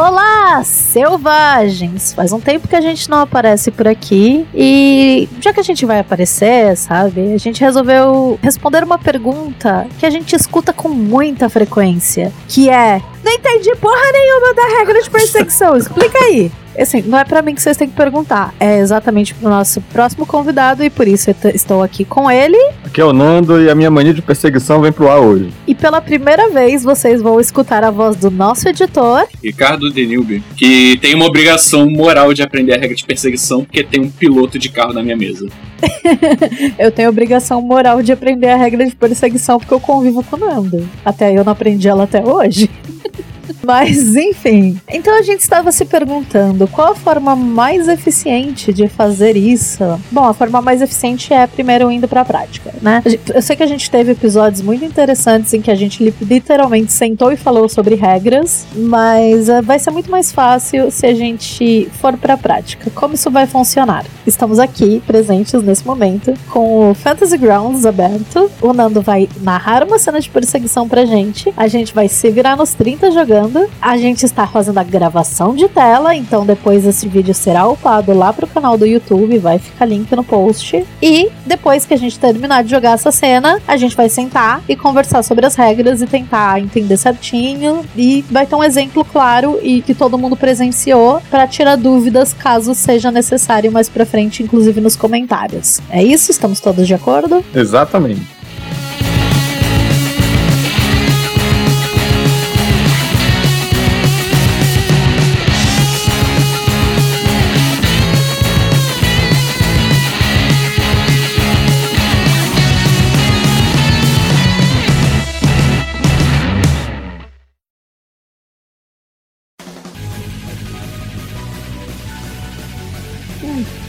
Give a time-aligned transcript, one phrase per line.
[0.00, 2.12] Olá, selvagens!
[2.12, 5.84] Faz um tempo que a gente não aparece por aqui e já que a gente
[5.84, 11.48] vai aparecer, sabe, a gente resolveu responder uma pergunta que a gente escuta com muita
[11.48, 16.52] frequência, que é: Não entendi porra nenhuma da regra de perseguição, explica aí.
[16.78, 20.24] Assim, não é para mim que vocês têm que perguntar, é exatamente pro nosso próximo
[20.24, 22.56] convidado e por isso eu estou aqui com ele.
[22.84, 25.50] Aqui é o Nando e a minha mania de perseguição vem pro ar hoje.
[25.66, 30.98] E pela primeira vez vocês vão escutar a voz do nosso editor, Ricardo Denilbe, que
[30.98, 34.68] tem uma obrigação moral de aprender a regra de perseguição porque tem um piloto de
[34.68, 35.48] carro na minha mesa.
[36.78, 40.38] eu tenho obrigação moral de aprender a regra de perseguição porque eu convivo com o
[40.38, 40.88] Nando.
[41.04, 42.70] Até aí eu não aprendi ela até hoje.
[43.62, 44.80] Mas, enfim.
[44.88, 49.84] Então a gente estava se perguntando qual a forma mais eficiente de fazer isso.
[50.10, 53.02] Bom, a forma mais eficiente é primeiro indo para a prática, né?
[53.34, 57.32] Eu sei que a gente teve episódios muito interessantes em que a gente literalmente sentou
[57.32, 62.16] e falou sobre regras, mas uh, vai ser muito mais fácil se a gente for
[62.16, 62.90] para a prática.
[62.94, 64.04] Como isso vai funcionar?
[64.26, 68.50] Estamos aqui presentes nesse momento com o Fantasy Grounds aberto.
[68.60, 71.52] O Nando vai narrar uma cena de perseguição pra gente.
[71.56, 73.37] A gente vai se virar nos 30 jogando.
[73.80, 78.32] A gente está fazendo a gravação de tela, então depois esse vídeo será upado lá
[78.32, 80.84] pro canal do YouTube, vai ficar link no post.
[81.02, 84.74] E depois que a gente terminar de jogar essa cena, a gente vai sentar e
[84.74, 87.84] conversar sobre as regras e tentar entender certinho.
[87.96, 92.74] E vai ter um exemplo claro e que todo mundo presenciou para tirar dúvidas caso
[92.74, 95.80] seja necessário mais pra frente, inclusive nos comentários.
[95.90, 96.30] É isso?
[96.30, 97.44] Estamos todos de acordo?
[97.54, 98.37] Exatamente.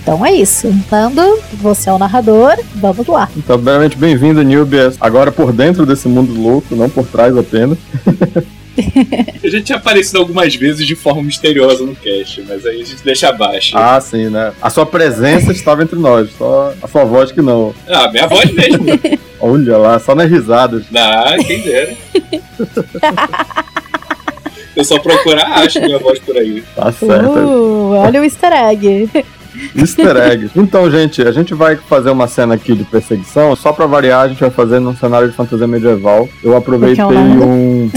[0.09, 0.75] Então é isso.
[0.89, 3.29] Nando, você é o narrador, vamos lá.
[3.37, 4.97] Então, primeiramente, bem-vindo, Newbies.
[4.99, 7.77] Agora por dentro desse mundo louco, não por trás apenas.
[9.43, 13.03] a gente tinha aparecido algumas vezes de forma misteriosa no cast, mas aí a gente
[13.03, 13.77] deixa abaixo.
[13.77, 14.51] Ah, sim, né?
[14.59, 17.75] A sua presença estava entre nós, só a sua voz que não.
[17.87, 18.85] Ah, minha voz mesmo.
[19.39, 20.85] Olha lá, só nas risadas.
[20.91, 21.95] Ah, quem dera.
[24.75, 26.63] Eu só procurar, acho minha voz por aí.
[26.75, 27.29] Tá certo.
[27.29, 29.09] Uh, olha o easter egg.
[29.75, 30.49] Easter egg.
[30.55, 33.55] Então, gente, a gente vai fazer uma cena aqui de perseguição.
[33.55, 36.27] Só pra variar, a gente vai fazer num cenário de fantasia medieval.
[36.43, 37.89] Eu aproveitei um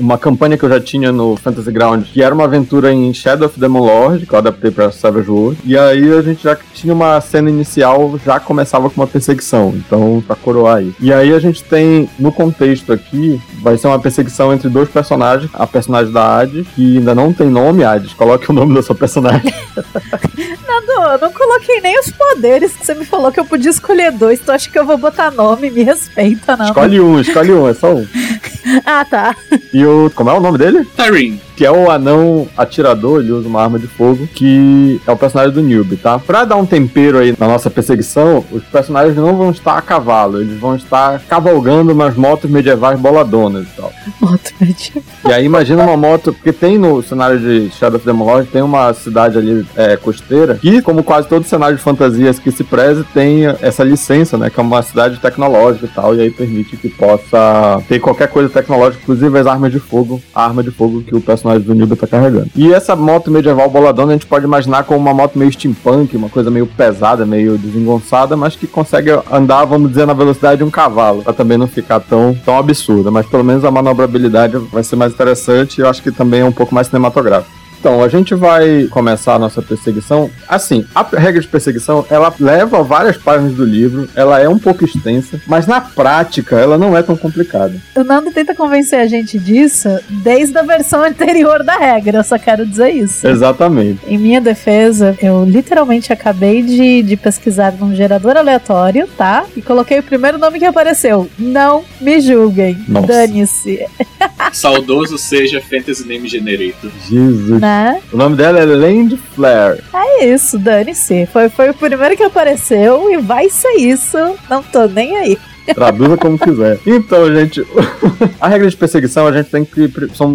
[0.00, 3.46] uma campanha que eu já tinha no Fantasy Ground, que era uma aventura em Shadow
[3.46, 5.60] of Demon Lord, que eu adaptei pra Savage World.
[5.64, 9.74] E aí a gente já tinha uma cena inicial, já começava com uma perseguição.
[9.76, 10.92] Então, pra coroar aí.
[11.00, 15.50] E aí a gente tem, no contexto aqui, vai ser uma perseguição entre dois personagens.
[15.52, 18.14] A personagem da Hades, que ainda não tem nome, Hades.
[18.14, 19.52] Coloque o nome da sua personagem.
[20.66, 24.12] Nando, eu não coloquei nem os poderes que você me falou que eu podia escolher
[24.12, 24.40] dois.
[24.40, 25.70] Tu acha que eu vou botar nome?
[25.70, 26.66] Me respeita, não.
[26.66, 28.06] Escolhe um, escolhe um, é só um.
[28.86, 29.36] ah, tá.
[29.72, 29.89] E o.
[30.14, 30.86] Como é o nome dele?
[30.96, 31.40] Tyreen.
[31.60, 35.52] Que é o anão atirador, ele usa uma arma de fogo, que é o personagem
[35.52, 36.18] do Newbie, tá?
[36.18, 40.40] Pra dar um tempero aí na nossa perseguição, os personagens não vão estar a cavalo,
[40.40, 43.92] eles vão estar cavalgando umas motos medievais boladonas e tal.
[44.22, 45.02] Moto medieval.
[45.26, 48.62] E aí imagina uma moto, porque tem no cenário de Shadow of the Lord, tem
[48.62, 53.04] uma cidade ali é, costeira, que, como quase todo cenário de fantasias que se preze,
[53.12, 54.48] tem essa licença, né?
[54.48, 58.48] Que é uma cidade tecnológica e tal, e aí permite que possa ter qualquer coisa
[58.48, 61.96] tecnológica, inclusive as armas de fogo, a arma de fogo que o personagem do Nilba
[61.96, 62.48] tá carregando.
[62.54, 66.28] E essa moto medieval boladona a gente pode imaginar como uma moto meio steampunk, uma
[66.28, 70.70] coisa meio pesada, meio desengonçada, mas que consegue andar, vamos dizer, na velocidade de um
[70.70, 73.10] cavalo, pra também não ficar tão, tão absurda.
[73.10, 76.44] Mas pelo menos a manobrabilidade vai ser mais interessante e eu acho que também é
[76.44, 77.59] um pouco mais cinematográfico.
[77.80, 80.30] Então, a gente vai começar a nossa perseguição.
[80.46, 84.84] Assim, a regra de perseguição, ela leva várias páginas do livro, ela é um pouco
[84.84, 87.72] extensa, mas na prática ela não é tão complicada.
[87.96, 92.38] O Nando tenta convencer a gente disso desde a versão anterior da regra, eu só
[92.38, 93.26] quero dizer isso.
[93.26, 94.00] Exatamente.
[94.06, 99.46] Em minha defesa, eu literalmente acabei de, de pesquisar num gerador aleatório, tá?
[99.56, 101.30] E coloquei o primeiro nome que apareceu.
[101.38, 102.76] Não me julguem.
[103.06, 103.86] Dane-se.
[104.52, 106.90] Saudoso seja Fantasy Name Generator.
[107.08, 107.60] Jesus.
[107.60, 107.69] Né?
[108.12, 109.82] O nome dela é Land Flare.
[109.92, 111.26] É isso, dane-se.
[111.26, 114.18] Foi, foi o primeiro que apareceu e vai ser isso.
[114.48, 115.38] Não tô nem aí.
[115.74, 116.78] Traduza como quiser.
[116.86, 117.64] Então, gente,
[118.40, 119.90] a regra de perseguição a gente tem que.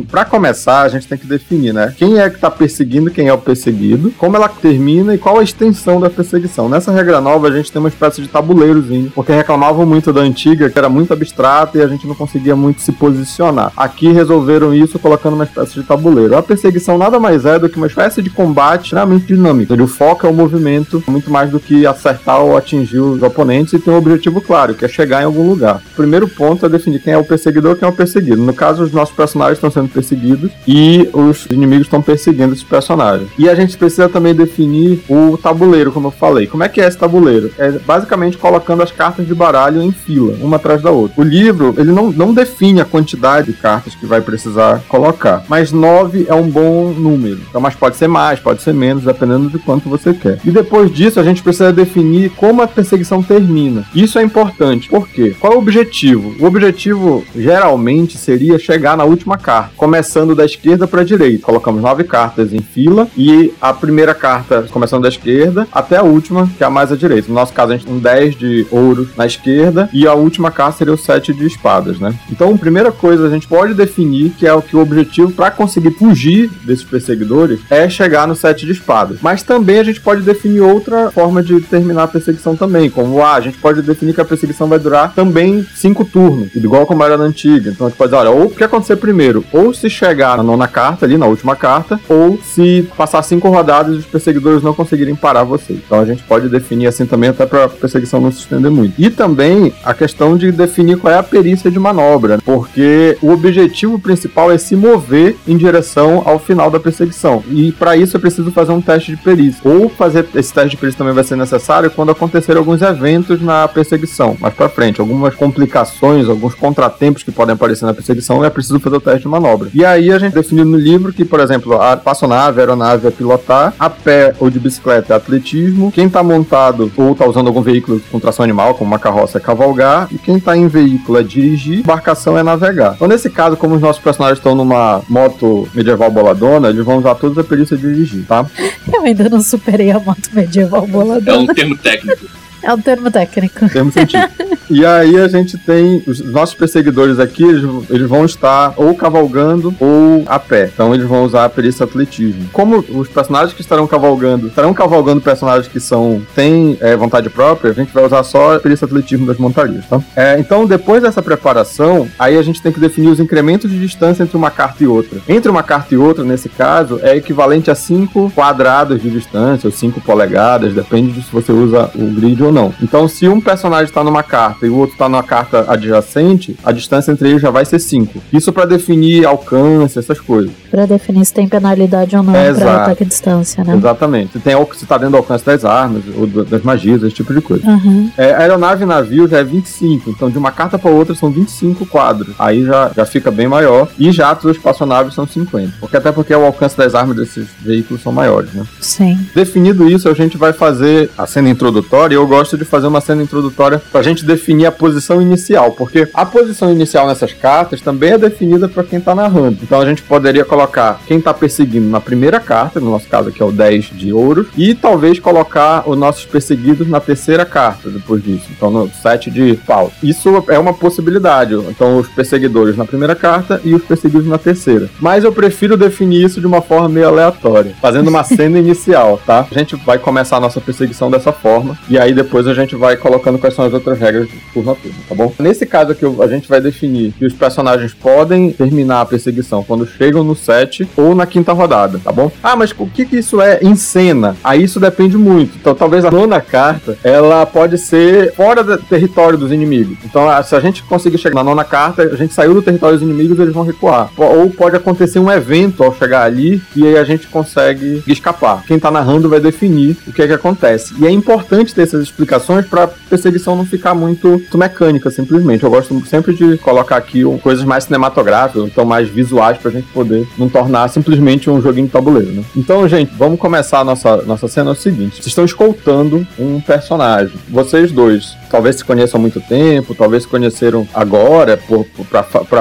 [0.10, 1.94] Pra começar, a gente tem que definir, né?
[1.98, 5.44] Quem é que tá perseguindo, quem é o perseguido, como ela termina e qual a
[5.44, 6.70] extensão da perseguição.
[6.70, 10.70] Nessa regra nova, a gente tem uma espécie de tabuleirozinho, porque reclamavam muito da antiga,
[10.70, 13.72] que era muito abstrata e a gente não conseguia muito se posicionar.
[13.76, 16.38] Aqui resolveram isso colocando uma espécie de tabuleiro.
[16.38, 20.26] A perseguição nada mais é do que uma espécie de combate extremamente dinâmico, o foco
[20.26, 23.98] é o movimento muito mais do que acertar ou atingir os oponentes e tem um
[23.98, 25.82] objetivo claro, que é chegar em algum lugar.
[25.94, 28.42] O primeiro ponto é definir quem é o perseguidor e quem é o perseguido.
[28.42, 33.30] No caso, os nossos personagens estão sendo perseguidos e os inimigos estão perseguindo esses personagens.
[33.38, 36.48] E a gente precisa também definir o tabuleiro, como eu falei.
[36.48, 37.52] Como é que é esse tabuleiro?
[37.58, 41.22] É basicamente colocando as cartas de baralho em fila, uma atrás da outra.
[41.22, 45.72] O livro, ele não, não define a quantidade de cartas que vai precisar colocar, mas
[45.72, 47.40] nove é um bom número.
[47.50, 50.40] Então, mas pode ser mais, pode ser menos, dependendo de quanto você quer.
[50.44, 53.86] E depois disso, a gente precisa definir como a perseguição termina.
[53.94, 54.90] Isso é importante.
[55.06, 55.36] Por quê?
[55.40, 56.36] Qual é o objetivo?
[56.40, 61.46] O objetivo geralmente seria chegar na última carta, começando da esquerda para a direita.
[61.46, 66.50] Colocamos nove cartas em fila e a primeira carta começando da esquerda até a última,
[66.58, 67.28] que é a mais à direita.
[67.28, 70.50] No nosso caso, a gente tem um 10 de ouro na esquerda e a última
[70.50, 72.14] carta seria o 7 de espadas, né?
[72.32, 75.52] Então, a primeira coisa a gente pode definir que é o que o objetivo para
[75.52, 79.20] conseguir fugir desses perseguidores é chegar no 7 de espadas.
[79.22, 83.36] Mas também a gente pode definir outra forma de terminar a perseguição também, como ah,
[83.36, 87.18] a gente pode definir que a perseguição vai durar também cinco turnos, igual como era
[87.18, 87.72] na antiga.
[87.72, 91.18] Então dizer, olha, ou o que acontecer primeiro, ou se chegar na nona carta ali,
[91.18, 95.74] na última carta, ou se passar cinco rodadas e os perseguidores não conseguirem parar você.
[95.74, 98.94] Então a gente pode definir assim também até para a perseguição não se estender muito.
[98.98, 104.00] E também a questão de definir qual é a perícia de manobra, porque o objetivo
[104.00, 107.44] principal é se mover em direção ao final da perseguição.
[107.50, 109.62] E para isso é preciso fazer um teste de perícia.
[109.64, 113.68] Ou fazer esse teste de perícia também vai ser necessário quando acontecer alguns eventos na
[113.68, 118.80] perseguição, mais para frente, algumas complicações, alguns contratempos que podem aparecer na perseguição, é preciso
[118.80, 119.70] fazer o teste de manobra.
[119.74, 123.12] E aí a gente definiu no livro que, por exemplo, a espaçonave, a aeronave é
[123.12, 127.62] pilotar, a pé ou de bicicleta é atletismo, quem tá montado ou tá usando algum
[127.62, 131.24] veículo com tração animal, como uma carroça, é cavalgar, e quem tá em veículo é
[131.24, 132.94] dirigir, embarcação é navegar.
[132.96, 137.16] Então, nesse caso, como os nossos personagens estão numa moto medieval boladona, eles vão usar
[137.16, 138.46] toda a perícia de dirigir, tá?
[138.92, 141.38] Eu ainda não superei a moto medieval boladona.
[141.48, 142.26] É um termo técnico.
[142.62, 143.70] É um termo técnico.
[143.70, 144.34] Termo científico.
[144.70, 150.24] e aí a gente tem os nossos perseguidores aqui, eles, vão estar ou cavalgando ou
[150.26, 150.70] a pé.
[150.74, 152.50] Então eles vão usar a perícia atletismo.
[152.52, 157.72] Como os personagens que estarão cavalgando, estarão cavalgando personagens que são têm é, vontade própria,
[157.72, 160.02] a gente vai usar só a perícia atletismo das montarias, tá?
[160.16, 164.24] É, então depois dessa preparação, aí a gente tem que definir os incrementos de distância
[164.24, 165.20] entre uma carta e outra.
[165.28, 169.72] Entre uma carta e outra, nesse caso, é equivalente a 5 quadrados de distância, ou
[169.72, 172.74] 5 polegadas, depende de se você usa o grid ou não.
[172.82, 176.72] Então, se um personagem está numa carta e o outro está numa carta adjacente, a
[176.72, 178.22] distância entre eles já vai ser 5.
[178.32, 180.52] Isso para definir alcance, essas coisas.
[180.70, 183.76] Para definir se tem penalidade ou não É, para ataque à distância, né?
[183.76, 184.34] Exatamente.
[184.34, 187.42] Se, tem, se tá dentro do alcance das armas, ou das magias, esse tipo de
[187.42, 187.68] coisa.
[187.68, 188.10] Uhum.
[188.18, 191.86] É, aeronave e navio já é 25, então de uma carta para outra são 25
[191.86, 192.36] quadros.
[192.40, 193.88] Aí já, já fica bem maior.
[193.98, 195.74] E jatos ou espaçonaves são 50.
[195.80, 198.66] Porque até porque o alcance das armas desses veículos são maiores, né?
[198.80, 199.20] Sim.
[199.34, 202.16] Definido isso, a gente vai fazer a cena introdutória.
[202.16, 206.08] E eu gosto de fazer uma cena introdutória pra gente definir a posição inicial, porque
[206.14, 209.58] a posição inicial nessas cartas também é definida para quem tá narrando.
[209.64, 213.42] Então a gente poderia colocar quem tá perseguindo na primeira carta, no nosso caso aqui
[213.42, 218.24] é o 10 de ouro, e talvez colocar os nossos perseguidos na terceira carta depois
[218.24, 218.46] disso.
[218.56, 219.92] Então no 7 de pau.
[220.04, 221.56] Isso é uma possibilidade.
[221.56, 224.90] Então os perseguidores na primeira carta e os perseguidos na terceira.
[225.00, 229.46] Mas eu prefiro definir isso de uma forma meio aleatória, fazendo uma cena inicial, tá?
[229.50, 232.98] A gente vai começar a nossa perseguição dessa forma e aí depois a gente vai
[232.98, 235.34] colocando quais são as outras regras turno a turno, tá bom?
[235.40, 239.88] Nesse caso aqui a gente vai definir que os personagens podem terminar a perseguição quando
[239.88, 242.32] chegam no 7 ou na quinta rodada, tá bom?
[242.44, 244.36] Ah, mas o que que isso é em cena?
[244.44, 245.58] Aí isso depende muito.
[245.58, 249.98] Então talvez a nona carta, ela pode ser fora do território dos inimigos.
[250.04, 252.98] Então ah, se a gente conseguir chegar na nona carta, a gente saiu do território
[252.98, 254.10] dos inimigos, eles vão recuar.
[254.18, 258.64] Ou pode acontecer um evento ao chegar ali e aí a gente consegue escapar.
[258.66, 260.94] Quem tá narrando vai definir o que é que acontece.
[261.00, 265.64] E é importante ter essas explicações pra perseguição não ficar muito, muito mecânica, simplesmente.
[265.64, 270.28] Eu gosto sempre de colocar aqui coisas mais cinematográficas, então mais visuais pra gente poder
[270.38, 272.44] não tornar simplesmente um joguinho de tabuleiro, né?
[272.56, 275.16] Então, gente, vamos começar a nossa, nossa cena é o seguinte.
[275.16, 277.34] Vocês estão escoltando um personagem.
[277.50, 281.60] Vocês dois talvez se conheçam há muito tempo, talvez se conheceram agora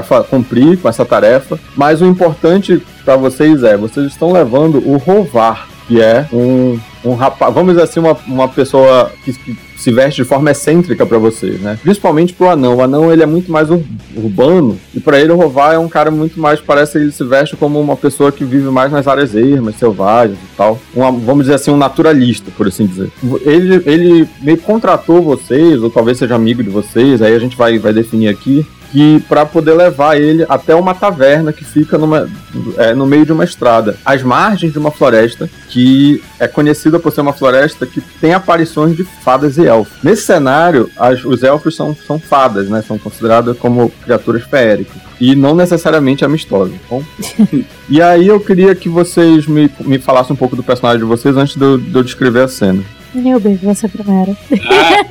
[0.03, 1.59] fa- cumprir com essa tarefa.
[1.77, 7.15] Mas o importante pra vocês é, vocês estão levando o Rovar, que é um um
[7.15, 11.19] rapaz, vamos dizer assim, uma, uma pessoa que, que se veste de forma excêntrica para
[11.19, 11.79] vocês, né?
[11.83, 12.77] Principalmente pro anão.
[12.77, 13.83] O anão ele é muito mais ur
[14.17, 17.25] urbano e para ele o Rovar é um cara muito mais parece que ele se
[17.25, 20.79] veste como uma pessoa que vive mais nas áreas ermas, selvagens e tal.
[20.95, 23.11] Uma, vamos dizer assim, um naturalista, por assim dizer.
[23.45, 27.79] Ele ele meio contratou vocês ou talvez seja amigo de vocês, aí a gente vai
[27.79, 32.31] vai definir aqui que para poder levar ele até uma taverna que fica numa,
[32.79, 37.11] é, no meio de uma estrada, às margens de uma floresta que é conhecida por
[37.11, 40.01] ser uma floresta que tem aparições de fadas e elfos.
[40.01, 42.85] Nesse cenário, as, os elfos são, são fadas, né?
[42.87, 46.77] São consideradas como criaturas feéricas e não necessariamente amistosas.
[46.89, 47.03] Bom?
[47.91, 51.37] e aí eu queria que vocês me, me falassem um pouco do personagem de vocês
[51.37, 52.85] antes de eu, de eu descrever a cena.
[53.13, 54.37] Nilby, você primeiro.
[54.71, 55.05] Ah,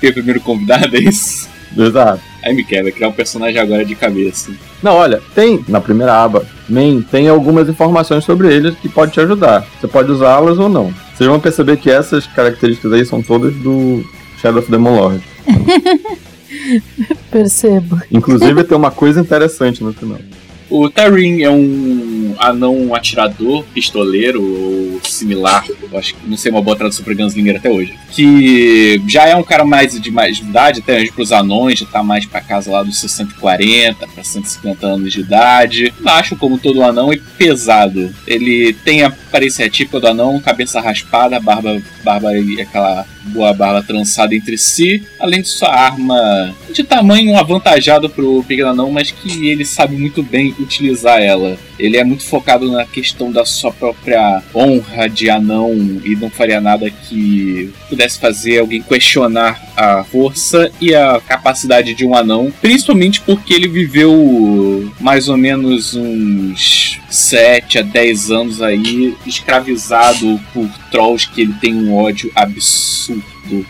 [0.00, 1.48] que é o primeiro convidado, é isso?
[1.76, 2.33] Exato.
[2.44, 4.52] Aí me quebra, criar um personagem agora de cabeça.
[4.82, 9.20] Não, olha, tem na primeira aba, main, tem algumas informações sobre ele que pode te
[9.20, 9.66] ajudar.
[9.80, 10.92] Você pode usá-las ou não.
[11.14, 14.04] Vocês vão perceber que essas características aí são todas do
[14.42, 15.22] Shadow of Demon Lord.
[17.30, 18.00] Percebo.
[18.10, 20.18] Inclusive tem uma coisa interessante no final.
[20.68, 24.73] O Tarin é um anão atirador, pistoleiro ou
[25.14, 25.64] similar.
[25.82, 27.94] Eu acho que não sei uma boa tradução para Gunslinger até hoje.
[28.10, 31.86] Que já é um cara mais de mais de idade, até para os anões, já
[31.86, 35.92] tá mais para casa lá dos 140 para 150 anos de idade.
[36.04, 38.14] Acho como todo anão e pesado.
[38.26, 43.82] Ele tem a aparência típica do anão, cabeça raspada, barba, barba e aquela boa barba
[43.82, 49.48] trançada entre si, além de sua arma de tamanho avantajado pro pequeno anão, mas que
[49.48, 51.56] ele sabe muito bem utilizar ela.
[51.78, 55.72] Ele é muito focado na questão da sua própria honra de anão
[56.04, 62.04] e não faria nada que pudesse fazer alguém questionar a força e a capacidade de
[62.04, 69.14] um anão, principalmente porque ele viveu mais ou menos uns 7 a 10 anos aí
[69.26, 73.24] escravizado por trolls que ele tem um ódio absurdo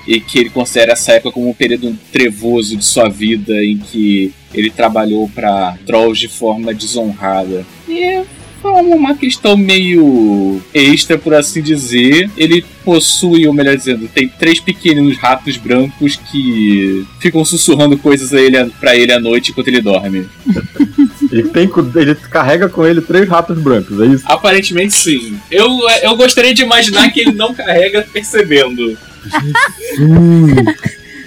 [0.07, 4.33] e que ele considera essa época como um período trevoso de sua vida em que
[4.53, 7.67] ele trabalhou para trolls de forma desonrada.
[7.89, 8.23] E
[8.65, 12.31] foi uma questão meio extra, por assim dizer.
[12.35, 18.41] Ele possui, ou melhor dizendo, tem três pequenos ratos brancos que ficam sussurrando coisas a
[18.41, 20.27] ele, pra ele à noite enquanto ele dorme.
[21.31, 24.25] Ele, tem, ele carrega com ele três ratos brancos, é isso?
[24.27, 25.39] Aparentemente sim.
[25.51, 25.69] Eu,
[26.03, 28.97] eu gostaria de imaginar que ele não carrega percebendo.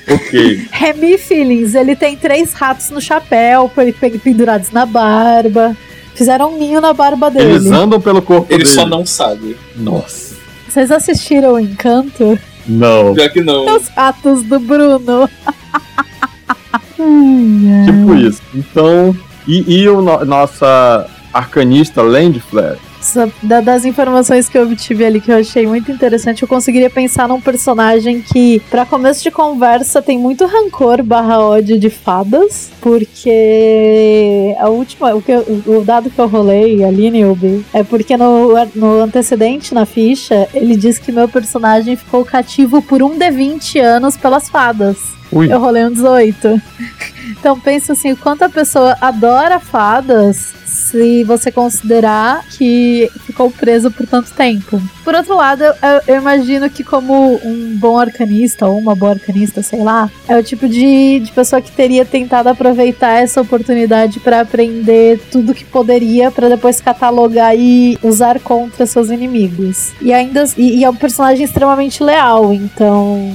[0.10, 0.67] Ok.
[0.72, 3.72] Remy Feelings, ele tem três ratos no chapéu,
[4.24, 5.75] pendurados na barba.
[6.17, 7.51] Fizeram um ninho na barba dele.
[7.51, 8.75] Eles andam pelo corpo Ele dele.
[8.75, 9.55] só não sabe.
[9.75, 10.36] Nossa.
[10.67, 12.38] Vocês assistiram o Encanto?
[12.67, 13.15] Não.
[13.15, 13.75] Já que não.
[13.75, 15.29] Os ratos do Bruno.
[17.86, 18.41] Tipo isso.
[18.53, 19.15] Então,
[19.47, 22.77] e, e o no- nossa arcanista Land Flare?
[22.77, 22.87] Sa- da-
[23.44, 27.39] Das informações que eu obtive ali que eu achei muito interessante, eu conseguiria pensar num
[27.39, 34.70] personagem que, pra começo de conversa, tem muito rancor barra ódio de fadas, porque a
[34.70, 39.01] última, o, que eu- o dado que eu rolei ali, Nilby, é porque no, no
[39.01, 44.18] antecedente, na ficha, ele diz que meu personagem ficou cativo por um de 20 anos
[44.18, 45.16] pelas fadas.
[45.31, 45.51] Ui.
[45.51, 46.62] Eu rolei um 18.
[47.31, 53.91] Então pensa assim, o quanto a pessoa adora fadas se você considerar que ficou preso
[53.91, 54.81] por tanto tempo.
[55.03, 55.74] Por outro lado, eu,
[56.07, 60.43] eu imagino que como um bom arcanista ou uma boa arcanista, sei lá, é o
[60.43, 66.31] tipo de, de pessoa que teria tentado aproveitar essa oportunidade para aprender tudo que poderia
[66.31, 69.91] para depois catalogar e usar contra seus inimigos.
[70.01, 73.34] E ainda e, e é um personagem extremamente leal, então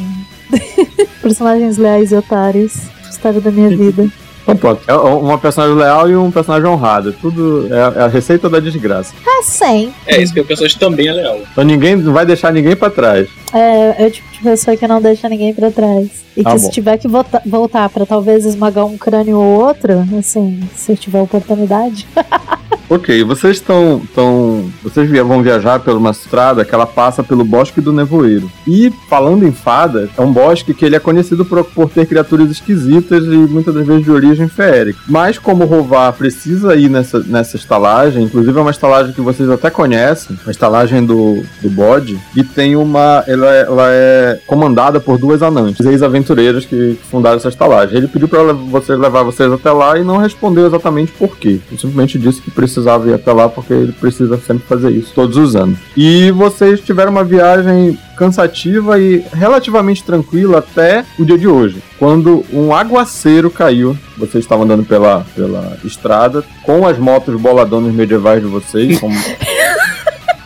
[1.20, 2.75] personagens leais e otários.
[3.11, 4.06] História da minha vida.
[4.42, 4.82] Então pronto.
[4.88, 7.12] É uma personagem leal e um personagem honrado.
[7.12, 9.14] Tudo é é a receita da desgraça.
[9.25, 9.92] É sim.
[10.06, 11.38] É, isso que o personagem também é leal.
[11.52, 13.28] Então ninguém não vai deixar ninguém pra trás.
[13.52, 16.08] É, é o tipo de pessoa que não deixa ninguém pra trás.
[16.37, 16.62] E Tá que bom.
[16.64, 21.20] se tiver que volta- voltar pra talvez esmagar um crânio ou outro, assim, se tiver
[21.22, 22.06] oportunidade.
[22.92, 24.02] Ok, vocês estão.
[24.14, 28.52] Tão, vocês vão viajar por uma estrada que ela passa pelo Bosque do Nevoeiro.
[28.66, 32.50] E, falando em fadas, é um bosque que ele é conhecido por, por ter criaturas
[32.50, 34.99] esquisitas e muitas das vezes de origem feérica.
[35.08, 39.70] Mas, como Rovar precisa ir nessa, nessa estalagem, inclusive é uma estalagem que vocês até
[39.70, 43.25] conhecem, a estalagem do, do bode, e tem uma.
[43.26, 47.96] Ela é, ela é comandada por duas anantes, ex-aventureiras que fundaram essa estalagem.
[47.96, 51.58] Ele pediu para vocês levar vocês até lá e não respondeu exatamente por quê.
[51.70, 52.50] Ele simplesmente disse que
[52.82, 55.78] precisava ir até lá porque ele precisa sempre fazer isso todos os anos.
[55.96, 62.44] E vocês tiveram uma viagem cansativa e relativamente tranquila até o dia de hoje, quando
[62.52, 63.96] um aguaceiro caiu.
[64.18, 69.14] Vocês estavam andando pela, pela estrada com as motos boladonas medievais de vocês, como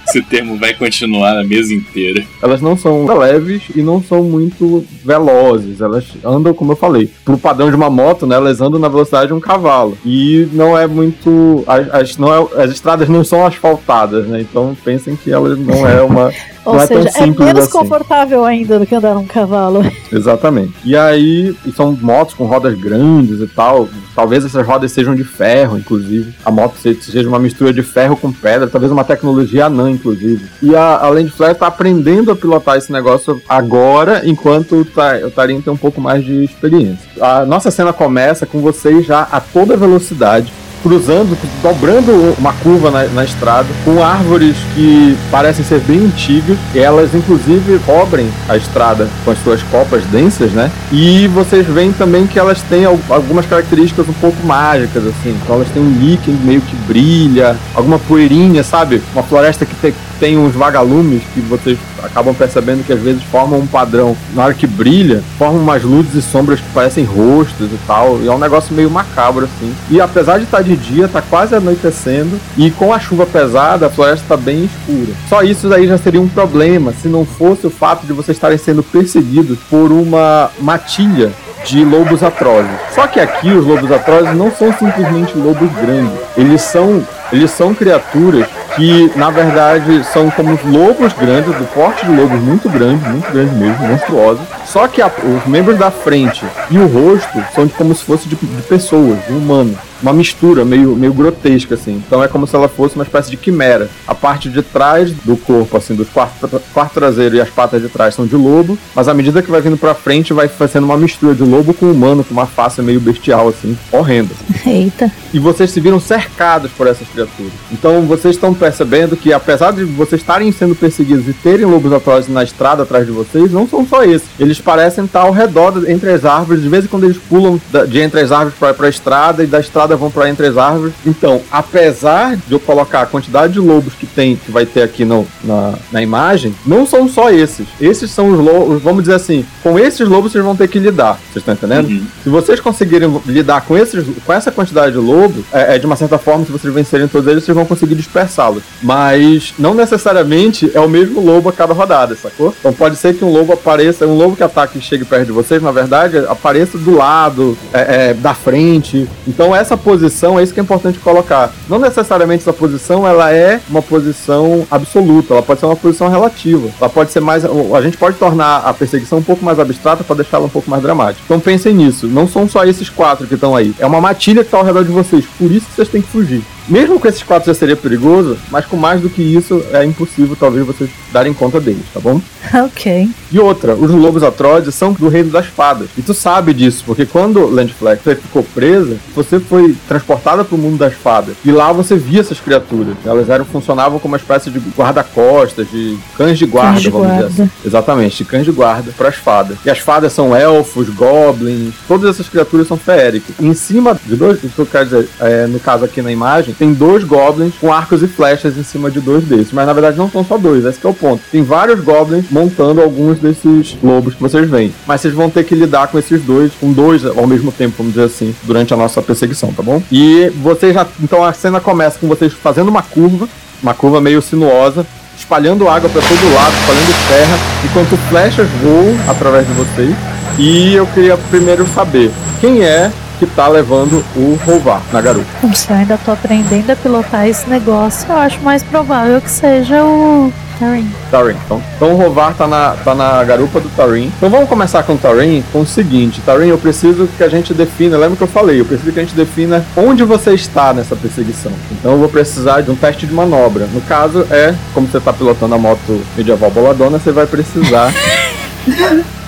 [0.08, 2.24] Esse termo vai continuar na mesa inteira.
[2.42, 5.80] Elas não são leves e não são muito velozes.
[5.80, 8.36] Elas andam, como eu falei, pro padrão de uma moto, né?
[8.36, 9.98] Elas andam na velocidade de um cavalo.
[10.04, 11.64] E não é muito.
[11.66, 14.40] As, as não é, as estradas não são asfaltadas, né?
[14.40, 16.32] Então pensem que elas não é uma.
[16.66, 17.72] Ou não seja, é simples menos assim.
[17.78, 19.84] confortável ainda do que andar num cavalo.
[20.12, 20.72] Exatamente.
[20.84, 23.88] E aí, são motos com rodas grandes e tal.
[24.14, 26.34] Talvez essas rodas sejam de ferro, inclusive.
[26.44, 30.44] A moto se- seja uma mistura de ferro com pedra, talvez uma tecnologia anã, inclusive.
[30.62, 35.60] E a, a Land Flare tá aprendendo a pilotar esse negócio agora, enquanto o Tarim
[35.60, 36.98] tem um pouco mais de experiência.
[37.20, 40.52] A nossa cena começa com vocês já a toda velocidade
[40.82, 46.56] cruzando, dobrando uma curva na, na estrada, com árvores que parecem ser bem antigas.
[46.74, 50.70] Elas, inclusive, cobrem a estrada com as suas copas densas, né?
[50.92, 55.36] E vocês veem também que elas têm al- algumas características um pouco mágicas, assim.
[55.42, 59.02] Então, elas têm um líquido meio que brilha, alguma poeirinha, sabe?
[59.12, 63.60] Uma floresta que tem, tem uns vagalumes que vocês acabam percebendo que às vezes formam
[63.60, 64.16] um padrão.
[64.34, 68.20] Na hora que brilha, formam umas luzes e sombras que parecem rostos e tal.
[68.20, 69.74] E é um negócio meio macabro, assim.
[69.90, 72.38] E apesar de estar de dia, tá quase anoitecendo.
[72.56, 75.12] E com a chuva pesada, a floresta tá bem escura.
[75.28, 78.58] Só isso aí já seria um problema se não fosse o fato de vocês estarem
[78.58, 81.32] sendo perseguidos por uma matilha
[81.64, 82.70] de lobos atrozes.
[82.94, 86.12] Só que aqui os lobos atrozes não são simplesmente lobos grandes.
[86.36, 88.46] Eles são, eles são criaturas
[88.76, 93.54] que, na verdade, são como lobos grandes, do porte de lobos muito grandes, muito grandes
[93.54, 94.44] mesmo, monstruosos.
[94.66, 98.28] Só que a- os membros da frente e o rosto são de, como se fosse
[98.28, 99.76] de, de pessoas, de humano.
[100.02, 102.02] Uma mistura meio, meio grotesca, assim.
[102.06, 103.88] Então é como se ela fosse uma espécie de quimera.
[104.06, 107.88] A parte de trás do corpo, assim, dos quarto, quarto traseiro e as patas de
[107.88, 110.96] trás são de lobo, mas à medida que vai vindo pra frente, vai fazendo uma
[110.96, 114.34] mistura de lobo com humano, com uma face meio bestial, assim, horrenda.
[114.66, 115.10] Eita.
[115.32, 117.52] E vocês se viram cercados por essas criaturas.
[117.72, 122.28] Então vocês estão percebendo que, apesar de vocês estarem sendo perseguidos e terem lobos atrozes
[122.28, 124.28] na estrada atrás de vocês, não são só esses.
[124.38, 126.62] Eles parecem estar ao redor, entre as árvores.
[126.62, 129.60] De vez em quando eles pulam de entre as árvores para a estrada e da
[129.60, 130.94] estrada vão para entre as árvores.
[131.04, 135.04] Então, apesar de eu colocar a quantidade de lobos que tem, que vai ter aqui
[135.04, 137.66] no, na, na imagem, não são só esses.
[137.80, 141.18] Esses são os lobos, vamos dizer assim, com esses lobos vocês vão ter que lidar.
[141.30, 141.88] Vocês estão entendendo?
[141.88, 142.06] Uhum.
[142.22, 145.96] Se vocês conseguirem lidar com, esses, com essa quantidade de lobos, é, é, de uma
[145.96, 148.62] certa forma, se vocês vencerem todos eles, vocês vão conseguir dispersá-los.
[148.82, 152.54] Mas não necessariamente é o mesmo lobo a cada rodada, sacou?
[152.58, 155.32] Então pode ser que um lobo apareça, um lobo que ataque e chegue perto de
[155.32, 159.08] vocês, na verdade, apareça do lado, é, é, da frente.
[159.26, 161.52] Então essa posição é isso que é importante colocar.
[161.68, 166.68] Não necessariamente essa posição ela é uma posição absoluta, ela pode ser uma posição relativa.
[166.80, 167.44] Ela pode ser mais.
[167.44, 170.82] A gente pode tornar a perseguição um pouco mais abstrata para deixá-la um pouco mais
[170.82, 171.22] dramática.
[171.24, 172.06] Então pensem nisso.
[172.06, 173.74] Não são só esses quatro que estão aí.
[173.78, 175.24] É uma matilha que está ao redor de vocês.
[175.38, 176.42] Por isso que vocês têm que fugir.
[176.68, 180.36] Mesmo com esses quatro já seria perigoso, mas com mais do que isso é impossível
[180.38, 182.20] talvez vocês darem conta deles, tá bom?
[182.54, 183.08] Ok.
[183.32, 185.88] E outra, os lobos atrozes são do reino das fadas.
[185.98, 190.58] E tu sabe disso, porque quando Landfleck você ficou presa, você foi transportada para o
[190.58, 191.34] mundo das fadas.
[191.44, 192.94] E lá você via essas criaturas.
[193.04, 197.08] Elas eram funcionavam como uma espécie de guarda-costas, de cães de guarda, Cães de vamos
[197.08, 197.28] guarda.
[197.28, 197.50] dizer assim.
[197.64, 199.58] Exatamente, de cães de guarda para as fadas.
[199.64, 203.34] E as fadas são elfos, goblins, todas essas criaturas são feéricas.
[203.40, 206.54] E em cima de dois, que eu quero dizer, é, no caso aqui na imagem,
[206.58, 209.52] tem dois goblins com arcos e flechas em cima de dois desses.
[209.52, 211.22] Mas na verdade não são só dois, esse é o ponto.
[211.30, 214.72] Tem vários goblins montando alguns desses lobos que vocês veem.
[214.86, 217.94] Mas vocês vão ter que lidar com esses dois, com dois ao mesmo tempo, vamos
[217.94, 219.82] dizer assim, durante a nossa perseguição, tá bom?
[219.90, 220.86] E vocês já.
[221.02, 223.28] Então a cena começa com vocês fazendo uma curva,
[223.62, 229.46] uma curva meio sinuosa, espalhando água para todo lado, espalhando terra, enquanto flechas voam através
[229.46, 229.94] de vocês.
[230.38, 235.26] E eu queria primeiro saber quem é que tá levando o Rovar na garupa.
[235.40, 239.30] Como se eu ainda tô aprendendo a pilotar esse negócio, eu acho mais provável que
[239.30, 240.90] seja o Tarim.
[241.10, 241.36] Tarim.
[241.44, 244.10] Então, então o Rovar tá na, tá na garupa do Tarim.
[244.16, 247.52] Então vamos começar com o Tarim com o seguinte: Tarim, eu preciso que a gente
[247.52, 250.96] defina, lembra que eu falei, eu preciso que a gente defina onde você está nessa
[250.96, 251.52] perseguição.
[251.70, 253.66] Então eu vou precisar de um teste de manobra.
[253.72, 257.92] No caso, é, como você tá pilotando a moto medieval boladona, você vai precisar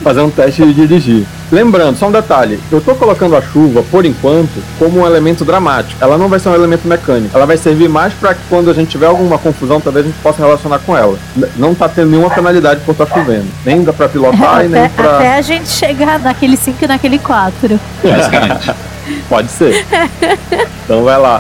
[0.03, 1.27] fazer um teste de dirigir.
[1.51, 5.97] Lembrando, só um detalhe, eu tô colocando a chuva, por enquanto, como um elemento dramático.
[6.01, 7.35] Ela não vai ser um elemento mecânico.
[7.37, 10.21] Ela vai servir mais para que quando a gente tiver alguma confusão, talvez a gente
[10.21, 11.19] possa relacionar com ela.
[11.57, 13.47] Não tá tendo nenhuma penalidade por estar chovendo.
[13.65, 15.17] Nem dá pra pilotar e nem Até, pra.
[15.17, 17.81] até a gente chegar naquele 5 e naquele 4.
[18.03, 18.71] Basicamente.
[19.29, 19.87] Pode ser.
[20.85, 21.39] Então vai lá.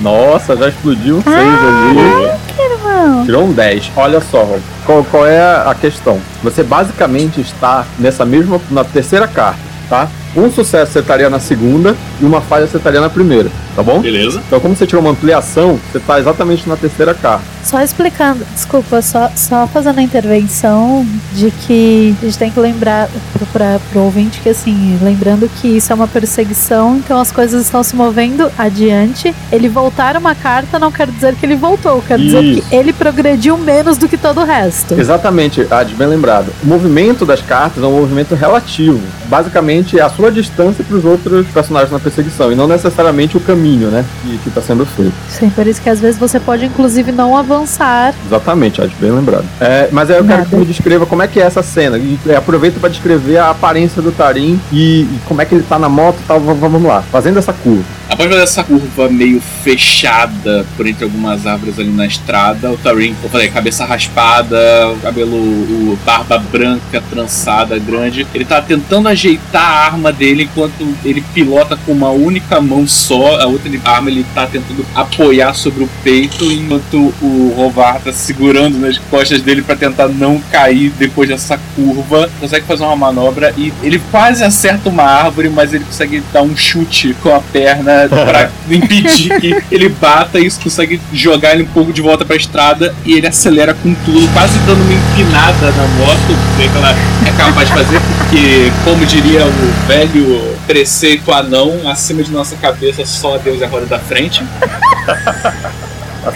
[0.00, 2.41] Nossa, já explodiu um 6 ali.
[2.58, 3.24] Irmão.
[3.24, 3.92] Tirou um 10.
[3.96, 4.46] Olha só,
[4.84, 6.20] qual, qual é a questão?
[6.42, 10.08] Você basicamente está nessa mesma, na terceira carta, tá?
[10.34, 14.00] Um sucesso você estaria na segunda e uma falha você estaria na primeira, tá bom?
[14.00, 14.40] Beleza.
[14.46, 17.44] Então, como você tirou uma ampliação, você tá exatamente na terceira carta.
[17.62, 23.08] Só explicando, desculpa, só, só fazendo a intervenção de que a gente tem que lembrar
[23.52, 27.82] para o ouvinte que, assim, lembrando que isso é uma perseguição, então as coisas estão
[27.82, 29.34] se movendo adiante.
[29.50, 32.68] Ele voltar uma carta não quer dizer que ele voltou, quer dizer Isso.
[32.68, 34.94] que ele progrediu menos do que todo o resto.
[34.94, 36.52] Exatamente, Adi, bem lembrado.
[36.62, 39.00] O movimento das cartas é um movimento relativo.
[39.26, 43.40] Basicamente, é a sua distância para os outros personagens na perseguição, e não necessariamente o
[43.40, 44.04] caminho, né?
[44.42, 45.12] Que está sendo feito.
[45.28, 48.14] Sim, por isso que às vezes você pode, inclusive, não avançar.
[48.26, 49.44] Exatamente, Adi, bem lembrado.
[49.60, 50.48] É, mas aí eu quero Nada.
[50.50, 51.96] que me descreva como é que é essa cena.
[51.98, 55.64] E é, aproveito para descrever a aparência do Tarim e, e como é que ele
[55.68, 56.40] tá na moto e tal.
[56.40, 57.82] V- Vamos lá, fazendo essa curva.
[58.08, 59.40] Após fazer essa curva meio
[59.86, 64.56] fechada por entre algumas árvores ali na estrada, o Tarim, eu falei, cabeça raspada,
[64.90, 68.26] o cabelo, o barba branca, trançada, grande.
[68.34, 73.40] Ele tá tentando ajeitar a arma dele enquanto ele pilota com uma única mão só,
[73.40, 78.78] a outra arma ele tá tentando apoiar sobre o peito, enquanto o Rovar tá segurando
[78.78, 82.30] nas costas dele para tentar não cair depois dessa curva.
[82.40, 86.56] Consegue fazer uma manobra e ele quase acerta uma árvore, mas ele consegue dar um
[86.56, 91.66] chute com a perna para impedir que ele bata e isso consegue jogar ele um
[91.66, 95.86] pouco de volta pra estrada e ele acelera com tudo, quase dando uma empinada na
[95.98, 100.01] moto, que ela é capaz de fazer, porque, como diria o velho
[100.66, 104.44] preceito anão, acima de nossa cabeça só Deus é a roda da frente.
[106.22, 106.30] Tá.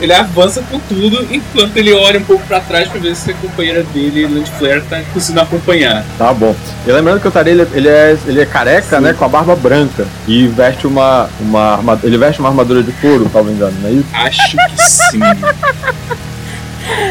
[0.00, 3.34] Ele avança com tudo enquanto ele olha um pouco pra trás pra ver se a
[3.34, 6.04] companheira dele, Land Flare, tá conseguindo acompanhar.
[6.18, 6.54] Tá bom.
[6.86, 9.14] E lembrando que o Tarim, ele, ele é, ele é careca, né?
[9.14, 10.06] Com a barba branca.
[10.26, 12.06] E veste uma, uma armadura.
[12.06, 14.06] Ele veste uma armadura de couro, talvez não é isso?
[14.12, 15.20] Acho que sim.